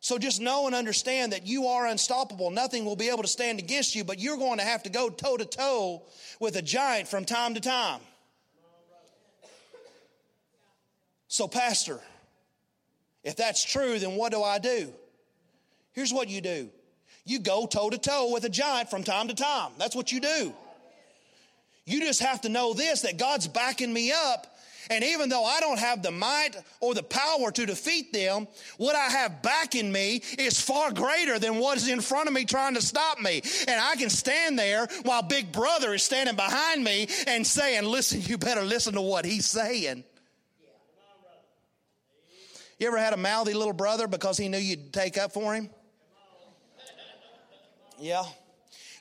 So 0.00 0.16
just 0.16 0.40
know 0.40 0.66
and 0.66 0.74
understand 0.74 1.34
that 1.34 1.46
you 1.46 1.66
are 1.66 1.86
unstoppable. 1.86 2.50
Nothing 2.50 2.86
will 2.86 2.96
be 2.96 3.10
able 3.10 3.20
to 3.20 3.28
stand 3.28 3.58
against 3.58 3.94
you, 3.94 4.02
but 4.02 4.18
you're 4.18 4.38
going 4.38 4.60
to 4.60 4.64
have 4.64 4.82
to 4.84 4.90
go 4.90 5.10
toe 5.10 5.36
to 5.36 5.44
toe 5.44 6.04
with 6.40 6.56
a 6.56 6.62
giant 6.62 7.06
from 7.06 7.26
time 7.26 7.52
to 7.52 7.60
time. 7.60 8.00
So, 11.28 11.46
Pastor, 11.46 12.00
if 13.22 13.36
that's 13.36 13.62
true, 13.64 13.98
then 13.98 14.16
what 14.16 14.32
do 14.32 14.42
I 14.42 14.58
do? 14.58 14.92
Here's 15.92 16.12
what 16.12 16.28
you 16.28 16.40
do 16.40 16.70
you 17.26 17.38
go 17.38 17.66
toe 17.66 17.90
to 17.90 17.98
toe 17.98 18.32
with 18.32 18.44
a 18.44 18.48
giant 18.48 18.90
from 18.90 19.04
time 19.04 19.28
to 19.28 19.34
time. 19.34 19.72
That's 19.78 19.94
what 19.94 20.10
you 20.10 20.20
do. 20.20 20.54
You 21.86 22.00
just 22.00 22.22
have 22.22 22.40
to 22.42 22.48
know 22.48 22.72
this 22.72 23.02
that 23.02 23.18
God's 23.18 23.48
backing 23.48 23.92
me 23.92 24.12
up. 24.12 24.46
And 24.88 25.04
even 25.04 25.28
though 25.28 25.44
I 25.44 25.60
don't 25.60 25.78
have 25.78 26.02
the 26.02 26.10
might 26.10 26.52
or 26.80 26.94
the 26.94 27.02
power 27.02 27.52
to 27.52 27.66
defeat 27.66 28.12
them, 28.12 28.48
what 28.76 28.96
I 28.96 29.08
have 29.08 29.40
backing 29.40 29.92
me 29.92 30.22
is 30.36 30.60
far 30.60 30.90
greater 30.90 31.38
than 31.38 31.58
what 31.58 31.76
is 31.76 31.88
in 31.88 32.00
front 32.00 32.28
of 32.28 32.34
me 32.34 32.44
trying 32.44 32.74
to 32.74 32.82
stop 32.82 33.20
me. 33.20 33.42
And 33.68 33.80
I 33.80 33.94
can 33.94 34.10
stand 34.10 34.58
there 34.58 34.88
while 35.04 35.22
Big 35.22 35.52
Brother 35.52 35.94
is 35.94 36.02
standing 36.02 36.34
behind 36.34 36.82
me 36.82 37.06
and 37.28 37.46
saying, 37.46 37.84
Listen, 37.84 38.22
you 38.22 38.36
better 38.36 38.62
listen 38.62 38.94
to 38.94 39.00
what 39.00 39.24
he's 39.24 39.46
saying. 39.46 40.02
You 42.80 42.86
ever 42.86 42.96
had 42.96 43.12
a 43.12 43.18
mouthy 43.18 43.52
little 43.52 43.74
brother 43.74 44.08
because 44.08 44.38
he 44.38 44.48
knew 44.48 44.56
you'd 44.58 44.90
take 44.90 45.18
up 45.18 45.32
for 45.32 45.54
him? 45.54 45.68
Yeah. 48.00 48.24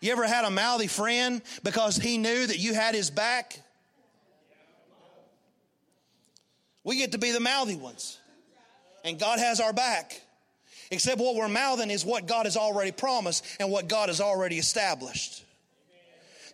You 0.02 0.12
ever 0.12 0.28
had 0.28 0.44
a 0.44 0.50
mouthy 0.50 0.88
friend 0.88 1.42
because 1.64 1.96
he 1.96 2.18
knew 2.18 2.46
that 2.46 2.60
you 2.60 2.74
had 2.74 2.94
his 2.94 3.10
back? 3.10 3.58
We 6.84 6.98
get 6.98 7.14
to 7.14 7.18
be 7.18 7.32
the 7.32 7.40
mouthy 7.40 7.78
ones. 7.78 8.20
And 9.06 9.18
God 9.18 9.40
has 9.40 9.62
our 9.62 9.72
back. 9.72 10.22
Except 10.92 11.22
what 11.22 11.36
we're 11.36 11.48
mouthing 11.48 11.90
is 11.90 12.04
what 12.04 12.28
God 12.28 12.48
has 12.48 12.58
already 12.58 12.92
promised 12.92 13.46
and 13.62 13.72
what 13.72 13.88
God 13.88 14.10
has 14.10 14.20
already 14.20 14.58
established. 14.58 15.46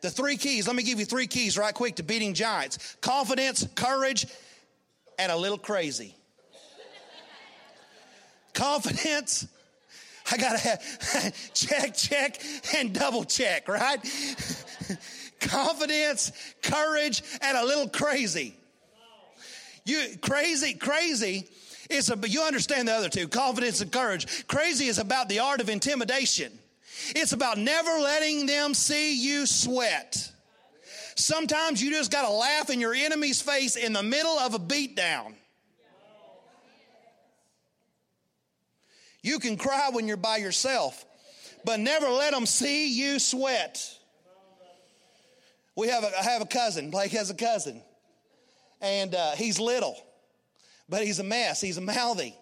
The 0.02 0.12
three 0.12 0.38
keys, 0.38 0.68
let 0.68 0.76
me 0.76 0.84
give 0.84 1.00
you 1.00 1.06
three 1.06 1.26
keys 1.26 1.58
right 1.58 1.74
quick 1.74 1.96
to 1.96 2.04
beating 2.04 2.36
giants 2.36 2.98
confidence, 3.02 3.68
courage, 3.74 4.28
and 5.18 5.32
a 5.32 5.36
little 5.36 5.58
crazy. 5.58 6.14
Confidence, 8.56 9.48
I 10.32 10.38
gotta 10.38 10.58
have 10.58 11.54
check, 11.54 11.96
check, 11.96 12.42
and 12.76 12.94
double 12.94 13.24
check, 13.24 13.68
right? 13.68 14.00
confidence, 15.40 16.32
courage, 16.64 17.22
and 17.42 17.58
a 17.58 17.64
little 17.64 17.88
crazy. 17.88 18.56
You 19.86 20.04
crazy, 20.22 20.74
crazy 20.74 21.48
is 21.90 22.10
a, 22.10 22.18
you 22.28 22.42
understand 22.42 22.88
the 22.88 22.94
other 22.94 23.10
two, 23.10 23.28
confidence 23.28 23.82
and 23.82 23.92
courage. 23.92 24.48
Crazy 24.48 24.86
is 24.86 24.98
about 24.98 25.30
the 25.30 25.40
art 25.40 25.62
of 25.62 25.70
intimidation. 25.70 26.52
It's 27.10 27.34
about 27.34 27.58
never 27.58 27.92
letting 28.00 28.48
them 28.48 28.74
see 28.74 29.22
you 29.22 29.46
sweat. 29.46 30.32
Sometimes 31.16 31.82
you 31.82 31.92
just 31.92 32.12
got 32.12 32.28
to 32.28 32.34
laugh 32.34 32.70
in 32.70 32.80
your 32.80 32.94
enemy's 32.94 33.42
face 33.42 33.76
in 33.76 33.94
the 33.94 34.04
middle 34.04 34.38
of 34.40 34.54
a 34.54 34.60
beatdown. 34.60 35.34
You 39.26 39.40
can 39.40 39.58
cry 39.58 39.90
when 39.92 40.08
you're 40.08 40.18
by 40.18 40.38
yourself, 40.38 41.04
but 41.64 41.80
never 41.80 42.08
let 42.10 42.32
them 42.32 42.46
see 42.46 42.94
you 42.94 43.18
sweat. 43.18 43.84
We 45.76 45.88
have 45.88 46.04
a, 46.04 46.12
I 46.20 46.22
have 46.22 46.44
a 46.44 46.46
cousin. 46.46 46.92
Blake 46.92 47.12
has 47.14 47.32
a 47.32 47.34
cousin, 47.34 47.82
and 48.82 49.16
uh, 49.16 49.32
he's 49.32 49.60
little, 49.60 49.98
but 50.88 51.04
he's 51.04 51.18
a 51.18 51.24
mess. 51.24 51.60
He's 51.60 51.78
a 51.78 51.82
mouthy, 51.82 52.36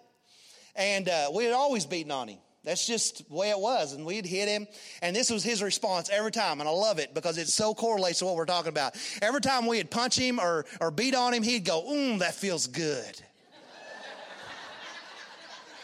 and 0.76 1.08
uh, 1.08 1.32
we 1.34 1.46
had 1.46 1.54
always 1.54 1.86
beaten 1.86 2.12
on 2.12 2.28
him. 2.28 2.40
That's 2.66 2.86
just 2.86 3.30
the 3.30 3.34
way 3.34 3.50
it 3.50 3.60
was. 3.60 3.94
And 3.94 4.06
we'd 4.06 4.26
hit 4.26 4.50
him. 4.50 4.68
And 5.02 5.14
this 5.14 5.30
was 5.30 5.44
his 5.44 5.62
response 5.62 6.10
every 6.10 6.32
time. 6.32 6.62
And 6.62 6.70
I 6.70 6.72
love 6.72 6.98
it 6.98 7.14
because 7.14 7.38
it 7.38 7.50
so 7.50 7.74
correlates 7.74 8.20
to 8.20 8.26
what 8.26 8.38
we're 8.38 8.46
talking 8.46 8.70
about. 8.70 8.96
Every 9.22 9.42
time 9.42 9.66
we'd 9.66 9.92
punch 9.92 10.18
him 10.18 10.40
or, 10.40 10.66
or 10.80 10.90
beat 10.90 11.14
on 11.14 11.34
him, 11.34 11.44
he'd 11.44 11.66
go, 11.66 11.84
Mmm, 11.84 12.20
that 12.20 12.34
feels 12.36 12.68
good. 12.68 13.22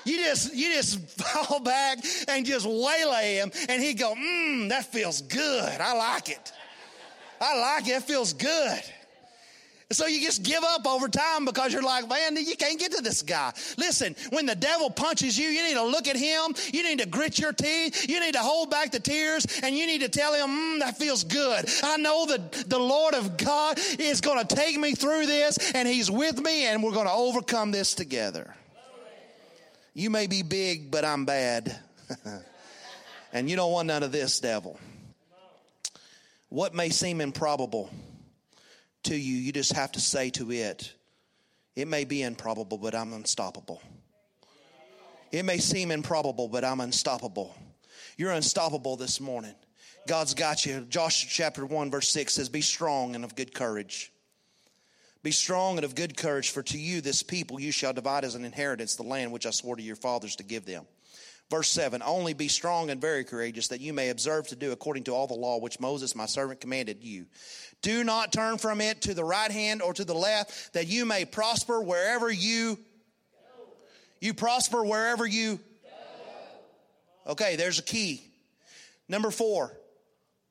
You 0.09 0.17
just 0.17 0.53
you 0.53 0.73
just 0.73 0.99
fall 1.21 1.59
back 1.59 1.99
and 2.27 2.45
just 2.45 2.65
waylay 2.65 3.35
him, 3.35 3.51
and 3.67 3.81
he'd 3.81 3.99
go, 3.99 4.13
Mmm, 4.13 4.69
that 4.69 4.85
feels 4.85 5.21
good. 5.21 5.81
I 5.81 5.93
like 5.93 6.29
it. 6.29 6.51
I 7.41 7.59
like 7.59 7.87
it. 7.87 7.91
It 7.91 8.03
feels 8.03 8.33
good. 8.33 8.81
So 9.91 10.05
you 10.05 10.21
just 10.21 10.43
give 10.43 10.63
up 10.63 10.85
over 10.85 11.07
time 11.07 11.45
because 11.45 11.73
you're 11.73 11.81
like, 11.81 12.07
man, 12.07 12.35
you 12.35 12.55
can't 12.55 12.79
get 12.79 12.91
to 12.91 13.01
this 13.01 13.23
guy. 13.23 13.51
Listen, 13.77 14.15
when 14.29 14.45
the 14.45 14.53
devil 14.53 14.91
punches 14.91 15.35
you, 15.35 15.47
you 15.47 15.63
need 15.63 15.73
to 15.73 15.83
look 15.83 16.07
at 16.07 16.15
him. 16.15 16.53
You 16.71 16.83
need 16.83 16.99
to 16.99 17.07
grit 17.07 17.39
your 17.39 17.53
teeth. 17.53 18.07
You 18.07 18.19
need 18.19 18.33
to 18.33 18.39
hold 18.39 18.69
back 18.69 18.91
the 18.91 18.99
tears 18.99 19.47
and 19.63 19.75
you 19.75 19.87
need 19.87 20.01
to 20.01 20.09
tell 20.09 20.35
him, 20.35 20.47
mm, 20.47 20.79
that 20.79 20.97
feels 20.99 21.23
good. 21.23 21.67
I 21.81 21.97
know 21.97 22.27
that 22.27 22.69
the 22.69 22.77
Lord 22.77 23.15
of 23.15 23.35
God 23.37 23.79
is 23.97 24.21
going 24.21 24.45
to 24.45 24.55
take 24.55 24.77
me 24.77 24.93
through 24.93 25.25
this 25.25 25.71
and 25.73 25.87
he's 25.87 26.11
with 26.11 26.39
me 26.39 26.67
and 26.67 26.83
we're 26.83 26.91
going 26.91 27.07
to 27.07 27.11
overcome 27.11 27.71
this 27.71 27.95
together. 27.95 28.53
You 29.93 30.09
may 30.09 30.27
be 30.27 30.43
big, 30.43 30.91
but 30.91 31.03
I'm 31.03 31.25
bad. 31.25 31.75
and 33.33 33.49
you 33.49 33.55
don't 33.55 33.71
want 33.71 33.87
none 33.87 34.03
of 34.03 34.11
this, 34.11 34.39
devil. 34.39 34.79
What 36.49 36.73
may 36.73 36.89
seem 36.89 37.21
improbable 37.21 37.89
to 39.03 39.15
you, 39.15 39.35
you 39.35 39.51
just 39.51 39.73
have 39.73 39.91
to 39.93 40.01
say 40.01 40.29
to 40.31 40.51
it, 40.51 40.93
it 41.75 41.87
may 41.87 42.05
be 42.05 42.23
improbable, 42.23 42.77
but 42.77 42.95
I'm 42.95 43.13
unstoppable. 43.13 43.81
It 45.31 45.43
may 45.43 45.59
seem 45.59 45.91
improbable, 45.91 46.47
but 46.47 46.65
I'm 46.65 46.81
unstoppable. 46.81 47.55
You're 48.17 48.31
unstoppable 48.31 48.95
this 48.97 49.21
morning. 49.21 49.55
God's 50.07 50.33
got 50.33 50.65
you. 50.65 50.85
Joshua 50.89 51.29
chapter 51.31 51.65
1, 51.65 51.91
verse 51.91 52.09
6 52.09 52.33
says, 52.33 52.49
Be 52.49 52.61
strong 52.61 53.15
and 53.15 53.23
of 53.23 53.35
good 53.35 53.53
courage. 53.53 54.11
Be 55.21 55.31
strong 55.31 55.77
and 55.77 55.85
of 55.85 55.95
good 55.95 56.15
courage, 56.15 56.51
for 56.51 56.63
to 56.63 56.77
you, 56.77 57.01
this 57.01 57.23
people, 57.23 57.59
you 57.59 57.71
shall 57.71 57.93
divide 57.93 58.23
as 58.23 58.35
an 58.35 58.45
inheritance 58.45 58.95
the 58.95 59.03
land 59.03 59.31
which 59.31 59.45
I 59.45 59.51
swore 59.51 59.75
to 59.75 59.83
your 59.83 59.97
fathers 59.97 60.37
to 60.37 60.43
give 60.43 60.65
them. 60.65 60.85
Verse 61.49 61.69
7 61.69 62.01
Only 62.05 62.33
be 62.33 62.47
strong 62.47 62.89
and 62.89 63.01
very 63.01 63.23
courageous, 63.23 63.67
that 63.69 63.81
you 63.81 63.91
may 63.91 64.09
observe 64.09 64.47
to 64.47 64.55
do 64.55 64.71
according 64.71 65.03
to 65.05 65.11
all 65.11 65.27
the 65.27 65.33
law 65.33 65.59
which 65.59 65.79
Moses, 65.79 66.15
my 66.15 66.25
servant, 66.25 66.61
commanded 66.61 67.03
you. 67.03 67.25
Do 67.81 68.03
not 68.03 68.31
turn 68.31 68.57
from 68.57 68.81
it 68.81 69.01
to 69.03 69.13
the 69.13 69.23
right 69.23 69.51
hand 69.51 69.81
or 69.81 69.93
to 69.93 70.05
the 70.05 70.13
left, 70.13 70.73
that 70.73 70.87
you 70.87 71.05
may 71.05 71.25
prosper 71.25 71.81
wherever 71.81 72.31
you 72.31 72.77
you 74.21 74.33
prosper 74.33 74.83
wherever 74.83 75.25
you 75.25 75.59
Okay, 77.29 77.55
there's 77.57 77.77
a 77.77 77.83
key. 77.83 78.23
Number 79.07 79.29
4. 79.29 79.71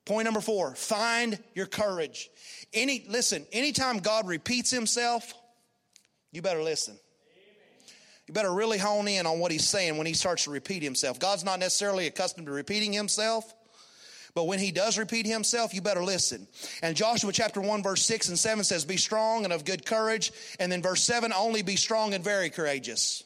Point 0.09 0.25
number 0.25 0.41
4, 0.41 0.75
find 0.75 1.39
your 1.55 1.67
courage. 1.67 2.31
Any 2.73 3.05
listen, 3.09 3.45
anytime 3.53 3.99
God 3.99 4.27
repeats 4.27 4.71
himself, 4.71 5.35
you 6.33 6.41
better 6.41 6.63
listen. 6.63 6.99
You 8.27 8.33
better 8.33 8.53
really 8.53 8.79
hone 8.79 9.07
in 9.07 9.27
on 9.27 9.39
what 9.39 9.53
he's 9.53 9.69
saying 9.69 9.99
when 9.99 10.07
he 10.07 10.15
starts 10.15 10.45
to 10.45 10.51
repeat 10.51 10.83
himself. 10.83 11.19
God's 11.19 11.45
not 11.45 11.61
necessarily 11.61 12.07
accustomed 12.07 12.47
to 12.47 12.53
repeating 12.53 12.95
himself, 12.95 13.55
but 14.35 14.45
when 14.45 14.59
he 14.59 14.73
does 14.73 14.97
repeat 14.97 15.27
himself, 15.27 15.75
you 15.75 15.83
better 15.83 16.03
listen. 16.03 16.49
And 16.83 16.97
Joshua 16.97 17.31
chapter 17.31 17.61
1, 17.61 17.83
verse 17.83 18.03
6 18.03 18.31
and 18.31 18.39
7 18.39 18.65
says, 18.65 18.87
Be 18.87 18.97
strong 18.97 19.45
and 19.45 19.53
of 19.53 19.67
good 19.67 19.85
courage. 19.85 20.33
And 20.59 20.73
then 20.73 20.81
verse 20.81 21.03
7, 21.03 21.35
only 21.35 21.61
be 21.61 21.77
strong 21.77 22.15
and 22.15 22.25
very 22.25 22.49
courageous. 22.49 23.25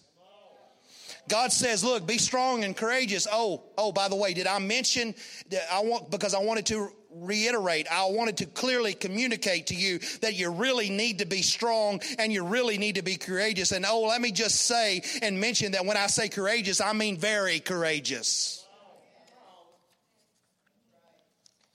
God 1.29 1.53
says, 1.53 1.85
look, 1.85 2.07
be 2.07 2.19
strong 2.19 2.65
and 2.65 2.77
courageous. 2.77 3.27
Oh, 3.31 3.63
oh, 3.79 3.93
by 3.93 4.09
the 4.09 4.17
way, 4.17 4.35
did 4.35 4.47
I 4.47 4.59
mention 4.59 5.15
that 5.51 5.63
I 5.73 5.81
want 5.81 6.11
because 6.11 6.35
I 6.35 6.41
wanted 6.41 6.67
to 6.67 6.89
reiterate, 7.15 7.87
I 7.91 8.05
wanted 8.07 8.39
to 8.39 8.47
clearly 8.47 8.95
communicate 8.95 9.69
to 9.69 9.75
you 9.75 10.01
that 10.21 10.35
you 10.35 10.51
really 10.51 10.91
need 10.91 11.19
to 11.19 11.27
be 11.27 11.43
strong 11.43 12.01
and 12.19 12.33
you 12.33 12.45
really 12.45 12.79
need 12.79 12.97
to 12.97 13.03
be 13.03 13.17
courageous. 13.17 13.73
And 13.73 13.85
oh, 13.87 14.03
let 14.03 14.21
me 14.21 14.33
just 14.33 14.63
say 14.63 15.03
and 15.21 15.39
mention 15.41 15.73
that 15.73 15.85
when 15.87 15.97
I 15.97 16.07
say 16.07 16.29
courageous, 16.29 16.81
I 16.81 16.93
mean 16.93 17.19
very 17.19 17.61
courageous. 17.61 18.67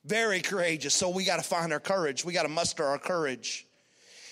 Very 0.06 0.42
courageous. 0.42 0.94
So 0.94 1.10
we 1.10 1.26
got 1.26 1.38
to 1.38 1.44
find 1.44 1.74
our 1.74 1.80
courage. 1.80 2.24
We 2.24 2.34
got 2.34 2.44
to 2.44 2.50
muster 2.50 2.84
our 2.86 2.98
courage. 2.98 3.66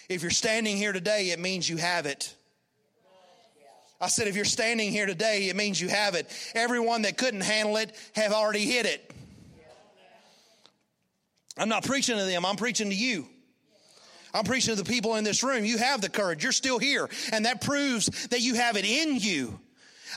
If 0.08 0.22
you're 0.22 0.32
standing 0.32 0.78
here 0.78 0.94
today, 0.94 1.32
it 1.32 1.40
means 1.40 1.70
you 1.70 1.78
have 1.78 2.06
it. 2.06 2.35
I 4.02 4.08
said, 4.08 4.28
if 4.28 4.36
you're 4.36 4.46
standing 4.46 4.92
here 4.92 5.06
today, 5.06 5.50
it 5.50 5.56
means 5.56 5.80
you 5.80 5.88
have 5.88 6.16
it. 6.16 6.30
Everyone 6.54 7.04
that 7.04 7.18
couldn't 7.18 7.42
handle 7.42 7.78
it 7.78 7.96
have 8.14 8.34
already 8.34 8.66
hit 8.66 8.86
it. 8.86 9.12
I'm 11.58 11.70
not 11.70 11.86
preaching 11.86 12.18
to 12.18 12.26
them, 12.26 12.46
I'm 12.46 12.58
preaching 12.58 12.90
to 12.90 12.96
you. 12.96 13.28
I'm 14.34 14.44
preaching 14.44 14.76
to 14.76 14.84
the 14.84 14.90
people 14.90 15.16
in 15.16 15.24
this 15.24 15.44
room. 15.44 15.64
You 15.64 15.78
have 15.78 16.02
the 16.02 16.10
courage. 16.10 16.44
You're 16.44 16.52
still 16.52 16.78
here. 16.78 17.10
And 17.32 17.46
that 17.46 17.62
proves 17.62 18.28
that 18.28 18.42
you 18.42 18.56
have 18.56 18.76
it 18.76 18.84
in 18.84 19.16
you. 19.18 19.58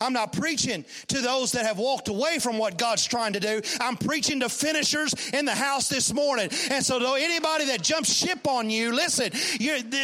I'm 0.00 0.12
not 0.12 0.32
preaching 0.32 0.84
to 1.08 1.20
those 1.20 1.52
that 1.52 1.66
have 1.66 1.78
walked 1.78 2.08
away 2.08 2.38
from 2.38 2.58
what 2.58 2.78
God's 2.78 3.04
trying 3.06 3.32
to 3.34 3.40
do. 3.40 3.60
I'm 3.80 3.96
preaching 3.96 4.40
to 4.40 4.48
finishers 4.48 5.14
in 5.32 5.44
the 5.44 5.54
house 5.54 5.88
this 5.88 6.12
morning. 6.12 6.50
And 6.70 6.84
so, 6.84 6.98
though 6.98 7.14
anybody 7.14 7.66
that 7.66 7.82
jumps 7.82 8.12
ship 8.12 8.46
on 8.46 8.70
you, 8.70 8.94
listen, 8.94 9.30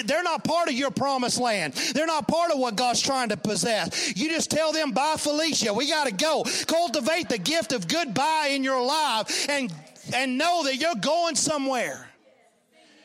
they're 0.04 0.22
not 0.22 0.44
part 0.44 0.68
of 0.68 0.74
your 0.74 0.90
promised 0.90 1.40
land. 1.40 1.74
They're 1.74 2.06
not 2.06 2.28
part 2.28 2.50
of 2.50 2.58
what 2.58 2.76
God's 2.76 3.00
trying 3.00 3.28
to 3.30 3.36
possess. 3.36 4.16
You 4.16 4.28
just 4.28 4.50
tell 4.50 4.72
them, 4.72 4.92
bye, 4.92 5.16
Felicia. 5.18 5.72
We 5.72 5.88
got 5.88 6.06
to 6.06 6.14
go. 6.14 6.44
Cultivate 6.66 7.28
the 7.28 7.38
gift 7.38 7.72
of 7.72 7.88
goodbye 7.88 8.48
in 8.50 8.64
your 8.64 8.84
life 8.84 9.48
and, 9.48 9.72
and 10.14 10.38
know 10.38 10.64
that 10.64 10.76
you're 10.76 10.94
going 10.96 11.36
somewhere. 11.36 12.08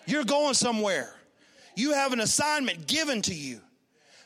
You're 0.06 0.24
going 0.24 0.56
somewhere. 0.56 1.14
You 1.76 1.94
have 1.94 2.14
an 2.14 2.20
assignment 2.20 2.88
given 2.88 3.22
to 3.24 3.34
you 3.34 3.62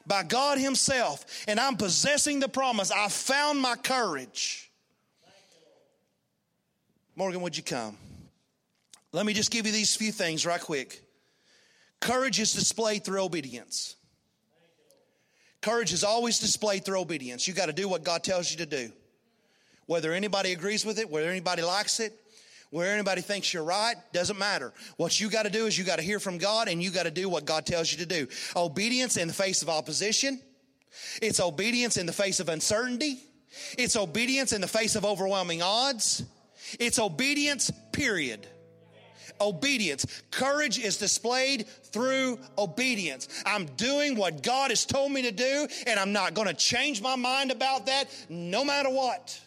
by 0.06 0.24
God 0.24 0.58
Himself, 0.58 1.26
and 1.48 1.60
I'm 1.60 1.76
possessing 1.76 2.40
the 2.40 2.50
promise. 2.50 2.92
I 2.92 3.08
found 3.08 3.60
my 3.60 3.76
courage. 3.76 4.72
Morgan, 7.16 7.42
would 7.42 7.56
you 7.56 7.64
come? 7.64 7.98
Let 9.12 9.26
me 9.26 9.34
just 9.34 9.52
give 9.52 9.66
you 9.66 9.72
these 9.72 9.96
few 9.96 10.12
things 10.12 10.46
right 10.46 10.60
quick. 10.60 11.04
Courage 12.00 12.40
is 12.40 12.54
displayed 12.54 13.06
through 13.06 13.24
obedience. 13.24 13.96
Courage 15.62 15.94
is 15.94 16.04
always 16.04 16.40
displayed 16.40 16.84
through 16.84 17.00
obedience. 17.00 17.48
You 17.48 17.54
got 17.54 17.68
to 17.68 17.74
do 17.74 17.88
what 17.88 18.04
God 18.04 18.24
tells 18.24 18.52
you 18.52 18.58
to 18.58 18.66
do. 18.66 18.92
Whether 19.86 20.12
anybody 20.12 20.52
agrees 20.52 20.86
with 20.86 21.00
it, 21.00 21.10
whether 21.10 21.30
anybody 21.30 21.62
likes 21.62 22.00
it, 22.00 22.14
where 22.74 22.92
anybody 22.92 23.22
thinks 23.22 23.54
you're 23.54 23.64
right, 23.64 23.96
doesn't 24.14 24.40
matter. 24.40 24.74
What 24.98 25.22
you 25.22 25.30
got 25.30 25.44
to 25.44 25.52
do 25.52 25.68
is 25.68 25.78
you 25.78 25.84
got 25.84 25.98
to 25.98 26.02
hear 26.02 26.20
from 26.20 26.40
God 26.40 26.68
and 26.68 26.82
you 26.82 26.90
got 26.90 27.04
to 27.04 27.12
do 27.12 27.30
what 27.30 27.46
God 27.46 27.68
tells 27.68 27.92
you 27.92 28.00
to 28.00 28.06
do. 28.08 28.28
Obedience 28.56 29.16
in 29.16 29.28
the 29.28 29.34
face 29.34 29.62
of 29.62 29.70
opposition. 29.70 30.42
It's 31.22 31.40
obedience 31.40 31.98
in 31.98 32.08
the 32.08 32.14
face 32.14 32.40
of 32.40 32.50
uncertainty. 32.50 33.20
It's 33.78 33.96
obedience 33.96 34.54
in 34.54 34.60
the 34.62 34.68
face 34.68 34.96
of 34.96 35.06
overwhelming 35.06 35.62
odds. 35.62 36.24
It's 36.80 36.98
obedience, 36.98 37.70
period. 37.92 38.48
Obedience. 39.40 40.08
Courage 40.32 40.80
is 40.80 40.98
displayed 40.98 41.68
through 41.68 42.40
obedience. 42.58 43.28
I'm 43.46 43.68
doing 43.78 44.16
what 44.16 44.42
God 44.42 44.72
has 44.72 44.84
told 44.84 45.12
me 45.12 45.22
to 45.22 45.32
do, 45.32 45.68
and 45.86 46.00
I'm 46.00 46.12
not 46.12 46.34
going 46.34 46.48
to 46.48 46.56
change 46.56 47.04
my 47.04 47.16
mind 47.16 47.52
about 47.52 47.86
that 47.86 48.10
no 48.30 48.66
matter 48.66 48.90
what. 48.90 49.40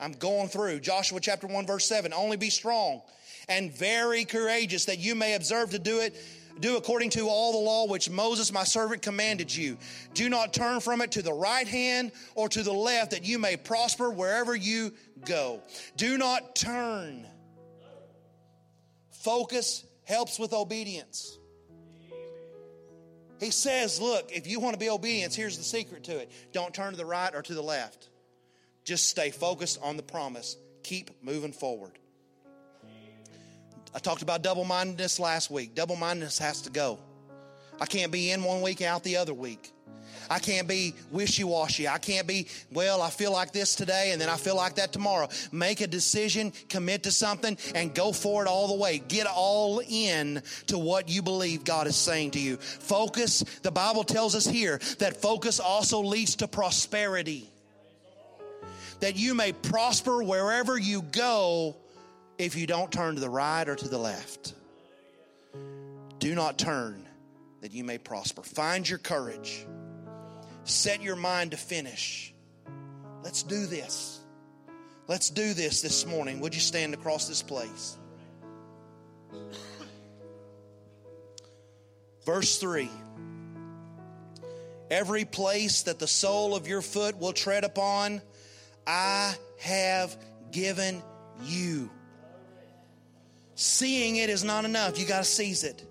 I'm 0.00 0.12
going 0.12 0.48
through 0.48 0.80
Joshua 0.80 1.20
chapter 1.20 1.46
1, 1.46 1.66
verse 1.66 1.84
7. 1.84 2.12
Only 2.12 2.36
be 2.36 2.50
strong 2.50 3.02
and 3.48 3.72
very 3.72 4.24
courageous 4.24 4.86
that 4.86 4.98
you 4.98 5.14
may 5.14 5.34
observe 5.34 5.70
to 5.70 5.78
do 5.78 6.00
it 6.00 6.16
do 6.58 6.76
according 6.76 7.10
to 7.10 7.28
all 7.28 7.52
the 7.52 7.58
law 7.58 7.86
which 7.86 8.10
Moses 8.10 8.52
my 8.52 8.64
servant 8.64 9.02
commanded 9.02 9.54
you. 9.54 9.78
Do 10.14 10.28
not 10.28 10.52
turn 10.52 10.80
from 10.80 11.00
it 11.00 11.12
to 11.12 11.22
the 11.22 11.32
right 11.32 11.66
hand 11.66 12.12
or 12.34 12.48
to 12.50 12.62
the 12.62 12.72
left, 12.72 13.12
that 13.12 13.24
you 13.24 13.38
may 13.38 13.56
prosper 13.56 14.10
wherever 14.10 14.54
you 14.54 14.92
go. 15.24 15.62
Do 15.96 16.18
not 16.18 16.54
turn. 16.54 17.26
Focus 19.10 19.84
helps 20.04 20.38
with 20.38 20.52
obedience. 20.52 21.38
He 23.38 23.50
says, 23.50 24.00
Look, 24.00 24.30
if 24.32 24.46
you 24.46 24.60
want 24.60 24.74
to 24.74 24.78
be 24.78 24.90
obedient, 24.90 25.34
here's 25.34 25.56
the 25.56 25.64
secret 25.64 26.04
to 26.04 26.18
it 26.18 26.30
don't 26.52 26.74
turn 26.74 26.92
to 26.92 26.96
the 26.96 27.06
right 27.06 27.34
or 27.34 27.42
to 27.42 27.54
the 27.54 27.62
left. 27.62 28.09
Just 28.90 29.06
stay 29.06 29.30
focused 29.30 29.78
on 29.84 29.96
the 29.96 30.02
promise. 30.02 30.56
Keep 30.82 31.22
moving 31.22 31.52
forward. 31.52 31.92
I 33.94 34.00
talked 34.00 34.22
about 34.22 34.42
double 34.42 34.64
mindedness 34.64 35.20
last 35.20 35.48
week. 35.48 35.76
Double 35.76 35.94
mindedness 35.94 36.40
has 36.40 36.62
to 36.62 36.70
go. 36.70 36.98
I 37.80 37.86
can't 37.86 38.10
be 38.10 38.32
in 38.32 38.42
one 38.42 38.62
week, 38.62 38.82
out 38.82 39.04
the 39.04 39.18
other 39.18 39.32
week. 39.32 39.70
I 40.28 40.40
can't 40.40 40.66
be 40.66 40.94
wishy 41.12 41.44
washy. 41.44 41.86
I 41.86 41.98
can't 41.98 42.26
be, 42.26 42.48
well, 42.72 43.00
I 43.00 43.10
feel 43.10 43.30
like 43.30 43.52
this 43.52 43.76
today 43.76 44.10
and 44.10 44.20
then 44.20 44.28
I 44.28 44.36
feel 44.36 44.56
like 44.56 44.74
that 44.74 44.92
tomorrow. 44.92 45.28
Make 45.52 45.82
a 45.82 45.86
decision, 45.86 46.52
commit 46.68 47.04
to 47.04 47.12
something, 47.12 47.58
and 47.76 47.94
go 47.94 48.10
for 48.10 48.42
it 48.42 48.48
all 48.48 48.66
the 48.66 48.82
way. 48.82 48.98
Get 48.98 49.28
all 49.28 49.80
in 49.88 50.42
to 50.66 50.78
what 50.78 51.08
you 51.08 51.22
believe 51.22 51.62
God 51.62 51.86
is 51.86 51.94
saying 51.94 52.32
to 52.32 52.40
you. 52.40 52.56
Focus, 52.56 53.44
the 53.62 53.70
Bible 53.70 54.02
tells 54.02 54.34
us 54.34 54.48
here 54.48 54.80
that 54.98 55.22
focus 55.22 55.60
also 55.60 56.00
leads 56.00 56.34
to 56.36 56.48
prosperity. 56.48 57.48
That 59.00 59.16
you 59.16 59.34
may 59.34 59.52
prosper 59.52 60.22
wherever 60.22 60.78
you 60.78 61.02
go 61.02 61.76
if 62.38 62.56
you 62.56 62.66
don't 62.66 62.92
turn 62.92 63.14
to 63.14 63.20
the 63.20 63.30
right 63.30 63.68
or 63.68 63.76
to 63.76 63.88
the 63.88 63.98
left. 63.98 64.54
Do 66.18 66.34
not 66.34 66.58
turn 66.58 67.06
that 67.62 67.72
you 67.72 67.84
may 67.84 67.98
prosper. 67.98 68.42
Find 68.42 68.88
your 68.88 68.98
courage. 68.98 69.66
Set 70.64 71.02
your 71.02 71.16
mind 71.16 71.50
to 71.52 71.56
finish. 71.56 72.34
Let's 73.22 73.42
do 73.42 73.66
this. 73.66 74.20
Let's 75.08 75.30
do 75.30 75.54
this 75.54 75.82
this 75.82 76.06
morning. 76.06 76.40
Would 76.40 76.54
you 76.54 76.60
stand 76.60 76.94
across 76.94 77.26
this 77.26 77.42
place? 77.42 77.98
Verse 82.24 82.58
3 82.58 82.88
Every 84.90 85.24
place 85.24 85.82
that 85.82 85.98
the 85.98 86.06
sole 86.06 86.54
of 86.54 86.66
your 86.66 86.82
foot 86.82 87.18
will 87.18 87.32
tread 87.32 87.64
upon, 87.64 88.22
I 88.90 89.36
have 89.60 90.16
given 90.50 91.00
you. 91.44 91.90
Seeing 93.54 94.16
it 94.16 94.28
is 94.28 94.42
not 94.42 94.64
enough. 94.64 94.98
You 94.98 95.06
got 95.06 95.18
to 95.18 95.24
seize 95.24 95.62
it. 95.62 95.86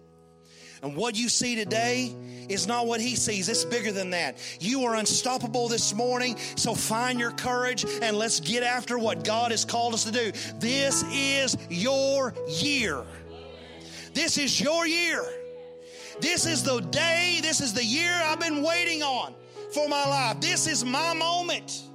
And 0.84 0.98
what 0.98 1.16
you 1.16 1.30
see 1.30 1.56
today 1.56 2.14
is 2.50 2.68
not 2.68 2.88
what 2.88 3.00
he 3.00 3.16
sees. 3.16 3.48
It's 3.48 3.64
bigger 3.64 3.94
than 3.94 4.10
that. 4.10 4.38
You 4.60 4.84
are 4.84 4.96
unstoppable 4.96 5.70
this 5.70 5.94
morning, 5.94 6.36
so 6.58 6.76
find 6.76 7.22
your 7.22 7.32
courage 7.32 7.86
and 8.02 8.18
let's 8.18 8.42
get 8.42 8.64
after 8.64 9.00
what 9.00 9.24
God 9.24 9.52
has 9.52 9.64
called 9.64 9.94
us 9.94 10.04
to 10.04 10.12
do. 10.12 10.34
This 10.60 11.04
is 11.10 11.56
your 11.70 12.34
year. 12.50 13.06
This 14.14 14.38
is 14.38 14.60
your 14.60 14.86
year. 14.86 15.24
This 16.20 16.46
is 16.46 16.64
the 16.64 16.82
day, 16.82 17.40
this 17.42 17.62
is 17.62 17.74
the 17.74 17.86
year 17.86 18.12
I've 18.14 18.42
been 18.42 18.62
waiting 18.62 19.04
on 19.04 19.36
for 19.74 19.88
my 19.88 20.06
life. 20.06 20.42
This 20.42 20.68
is 20.68 20.84
my 20.84 21.14
moment. 21.14 21.89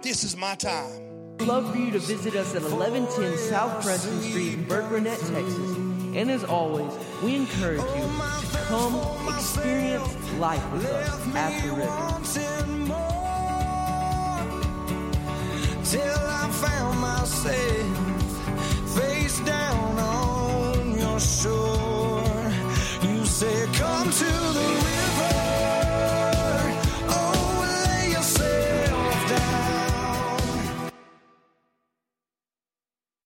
This 0.00 0.22
is 0.22 0.36
my 0.36 0.54
time. 0.54 1.36
We'd 1.38 1.48
love 1.48 1.72
for 1.72 1.76
you 1.76 1.90
to 1.90 1.98
visit 1.98 2.36
us 2.36 2.54
at 2.54 2.62
1110 2.62 3.36
South 3.36 3.82
Preston 3.82 4.20
Street 4.20 4.54
in 4.54 4.64
Burkburnett, 4.64 5.18
Texas. 5.18 5.76
And 6.14 6.30
as 6.30 6.44
always, 6.44 6.92
we 7.20 7.34
encourage 7.34 7.80
you 7.80 7.86
to 7.86 8.58
come 8.68 8.94
experience 9.34 10.32
life 10.38 10.72
with 10.72 10.86
us 10.86 11.34
at 11.34 11.62
the 11.62 11.72
river. 11.72 12.18
Till 15.84 16.02
I 16.02 16.48
found 16.52 17.00
myself 17.00 18.96
face 18.96 19.40
down 19.40 19.98
on 19.98 20.96
your 20.96 21.18
shore. 21.18 21.87